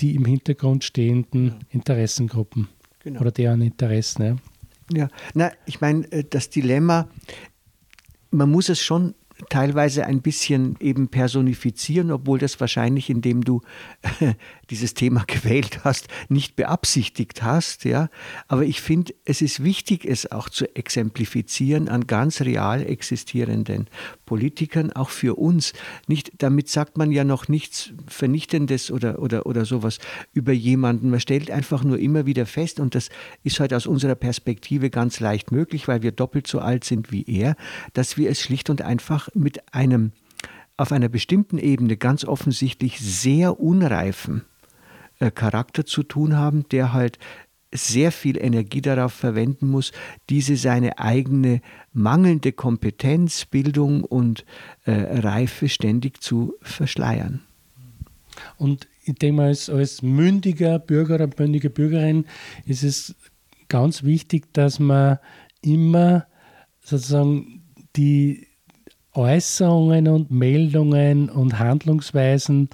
die 0.00 0.14
im 0.14 0.24
Hintergrund 0.24 0.84
stehenden 0.84 1.54
Interessengruppen 1.70 2.68
genau. 3.00 3.20
oder 3.20 3.30
deren 3.30 3.62
Interessen. 3.62 4.40
Ja, 4.90 4.96
ja. 4.96 5.08
na, 5.34 5.52
ich 5.66 5.80
meine, 5.80 6.10
äh, 6.10 6.24
das 6.28 6.50
Dilemma, 6.50 7.08
man 8.30 8.50
muss 8.50 8.68
es 8.68 8.80
schon 8.80 9.14
teilweise 9.48 10.06
ein 10.06 10.22
bisschen 10.22 10.76
eben 10.80 11.08
personifizieren, 11.08 12.10
obwohl 12.10 12.38
das 12.38 12.60
wahrscheinlich, 12.60 13.10
indem 13.10 13.44
du 13.44 13.62
dieses 14.70 14.94
Thema 14.94 15.24
gewählt 15.26 15.84
hast, 15.84 16.08
nicht 16.28 16.56
beabsichtigt 16.56 17.42
hast. 17.42 17.84
Ja? 17.84 18.08
Aber 18.48 18.64
ich 18.64 18.80
finde, 18.80 19.14
es 19.24 19.42
ist 19.42 19.62
wichtig, 19.62 20.04
es 20.04 20.30
auch 20.30 20.48
zu 20.48 20.74
exemplifizieren 20.76 21.88
an 21.88 22.06
ganz 22.06 22.40
real 22.40 22.82
existierenden 22.82 23.88
Politikern, 24.26 24.92
auch 24.92 25.10
für 25.10 25.36
uns. 25.36 25.72
Nicht, 26.06 26.32
damit 26.38 26.68
sagt 26.68 26.96
man 26.96 27.10
ja 27.10 27.24
noch 27.24 27.48
nichts 27.48 27.90
Vernichtendes 28.06 28.90
oder, 28.90 29.18
oder, 29.20 29.46
oder 29.46 29.64
sowas 29.64 29.98
über 30.32 30.52
jemanden. 30.52 31.10
Man 31.10 31.20
stellt 31.20 31.50
einfach 31.50 31.84
nur 31.84 31.98
immer 31.98 32.26
wieder 32.26 32.46
fest, 32.46 32.80
und 32.80 32.94
das 32.94 33.10
ist 33.42 33.60
halt 33.60 33.74
aus 33.74 33.86
unserer 33.86 34.14
Perspektive 34.14 34.90
ganz 34.90 35.20
leicht 35.20 35.52
möglich, 35.52 35.88
weil 35.88 36.02
wir 36.02 36.12
doppelt 36.12 36.46
so 36.46 36.60
alt 36.60 36.84
sind 36.84 37.12
wie 37.12 37.24
er, 37.26 37.56
dass 37.92 38.16
wir 38.16 38.30
es 38.30 38.40
schlicht 38.40 38.70
und 38.70 38.82
einfach 38.82 39.28
mit 39.34 39.74
einem 39.74 40.12
auf 40.76 40.92
einer 40.92 41.08
bestimmten 41.08 41.58
Ebene 41.58 41.96
ganz 41.96 42.24
offensichtlich 42.24 42.98
sehr 43.00 43.60
unreifen 43.60 44.44
äh, 45.20 45.30
Charakter 45.30 45.86
zu 45.86 46.02
tun 46.02 46.36
haben, 46.36 46.68
der 46.70 46.92
halt 46.92 47.18
sehr 47.72 48.12
viel 48.12 48.36
Energie 48.38 48.80
darauf 48.80 49.12
verwenden 49.12 49.68
muss, 49.68 49.92
diese 50.30 50.56
seine 50.56 50.98
eigene 50.98 51.60
mangelnde 51.92 52.52
Kompetenz, 52.52 53.44
Bildung 53.46 54.04
und 54.04 54.44
äh, 54.84 54.92
Reife 54.92 55.68
ständig 55.68 56.22
zu 56.22 56.54
verschleiern. 56.62 57.42
Und 58.56 58.86
ich 59.04 59.14
denke 59.16 59.36
mal, 59.36 59.46
als, 59.48 59.68
als 59.68 60.02
mündiger 60.02 60.78
Bürger 60.78 61.16
oder 61.16 61.28
mündige 61.36 61.68
Bürgerin 61.68 62.26
ist 62.64 62.84
es 62.84 63.14
ganz 63.68 64.04
wichtig, 64.04 64.52
dass 64.52 64.78
man 64.78 65.18
immer 65.60 66.26
sozusagen 66.80 67.62
die 67.96 68.46
Äußerungen 69.14 70.08
und 70.08 70.30
Meldungen 70.30 71.30
und 71.30 71.58
Handlungsweisen 71.58 72.68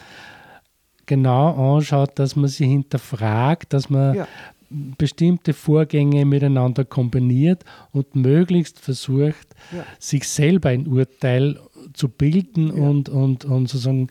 genau 1.07 1.77
anschaut, 1.77 2.19
dass 2.19 2.37
man 2.37 2.49
sie 2.49 2.67
hinterfragt, 2.67 3.73
dass 3.73 3.91
man 3.91 4.15
ja. 4.15 4.29
bestimmte 4.71 5.53
Vorgänge 5.53 6.25
miteinander 6.25 6.85
kombiniert 6.85 7.65
und 7.93 8.15
möglichst 8.15 8.79
versucht, 8.79 9.49
ja. 9.73 9.85
sich 9.99 10.29
selber 10.29 10.69
ein 10.69 10.87
Urteil 10.87 11.59
zu 11.95 12.09
bilden 12.09 12.69
ja. 12.69 12.83
und, 12.89 13.09
und, 13.09 13.45
und 13.45 13.69
sozusagen 13.69 14.09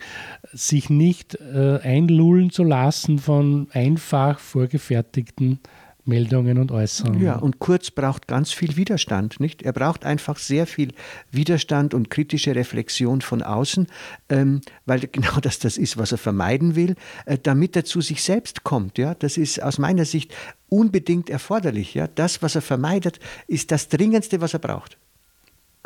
sich 0.52 0.90
nicht 0.90 1.36
äh, 1.36 1.78
einlullen 1.82 2.50
zu 2.50 2.64
lassen 2.64 3.18
von 3.18 3.68
einfach 3.72 4.38
vorgefertigten 4.38 5.60
Meldungen 6.04 6.58
und 6.58 6.72
Äußerungen. 6.72 7.22
Ja, 7.22 7.36
und 7.36 7.58
Kurz 7.58 7.90
braucht 7.90 8.26
ganz 8.26 8.52
viel 8.52 8.76
Widerstand, 8.76 9.40
nicht? 9.40 9.62
Er 9.62 9.72
braucht 9.72 10.04
einfach 10.04 10.38
sehr 10.38 10.66
viel 10.66 10.92
Widerstand 11.30 11.94
und 11.94 12.10
kritische 12.10 12.54
Reflexion 12.54 13.20
von 13.20 13.42
außen, 13.42 13.86
ähm, 14.28 14.60
weil 14.86 15.00
genau 15.12 15.40
das 15.40 15.58
das 15.58 15.76
ist, 15.76 15.96
was 15.98 16.12
er 16.12 16.18
vermeiden 16.18 16.74
will, 16.74 16.96
äh, 17.26 17.38
damit 17.40 17.76
er 17.76 17.84
zu 17.84 18.00
sich 18.00 18.22
selbst 18.22 18.64
kommt. 18.64 18.98
Ja, 18.98 19.14
das 19.14 19.36
ist 19.36 19.62
aus 19.62 19.78
meiner 19.78 20.04
Sicht 20.04 20.34
unbedingt 20.68 21.30
erforderlich. 21.30 21.94
Ja, 21.94 22.06
das, 22.06 22.42
was 22.42 22.54
er 22.54 22.62
vermeidet, 22.62 23.20
ist 23.46 23.70
das 23.70 23.88
Dringendste, 23.88 24.40
was 24.40 24.54
er 24.54 24.60
braucht. 24.60 24.98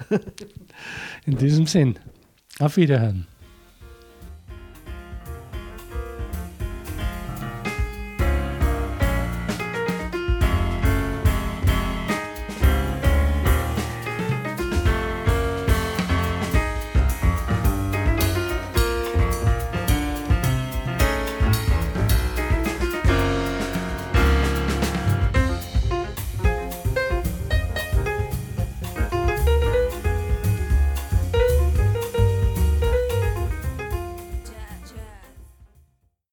In 1.27 1.37
diesem 1.39 1.67
Sinn, 1.67 1.99
auf 2.59 2.77
Wiederhören. 2.77 3.27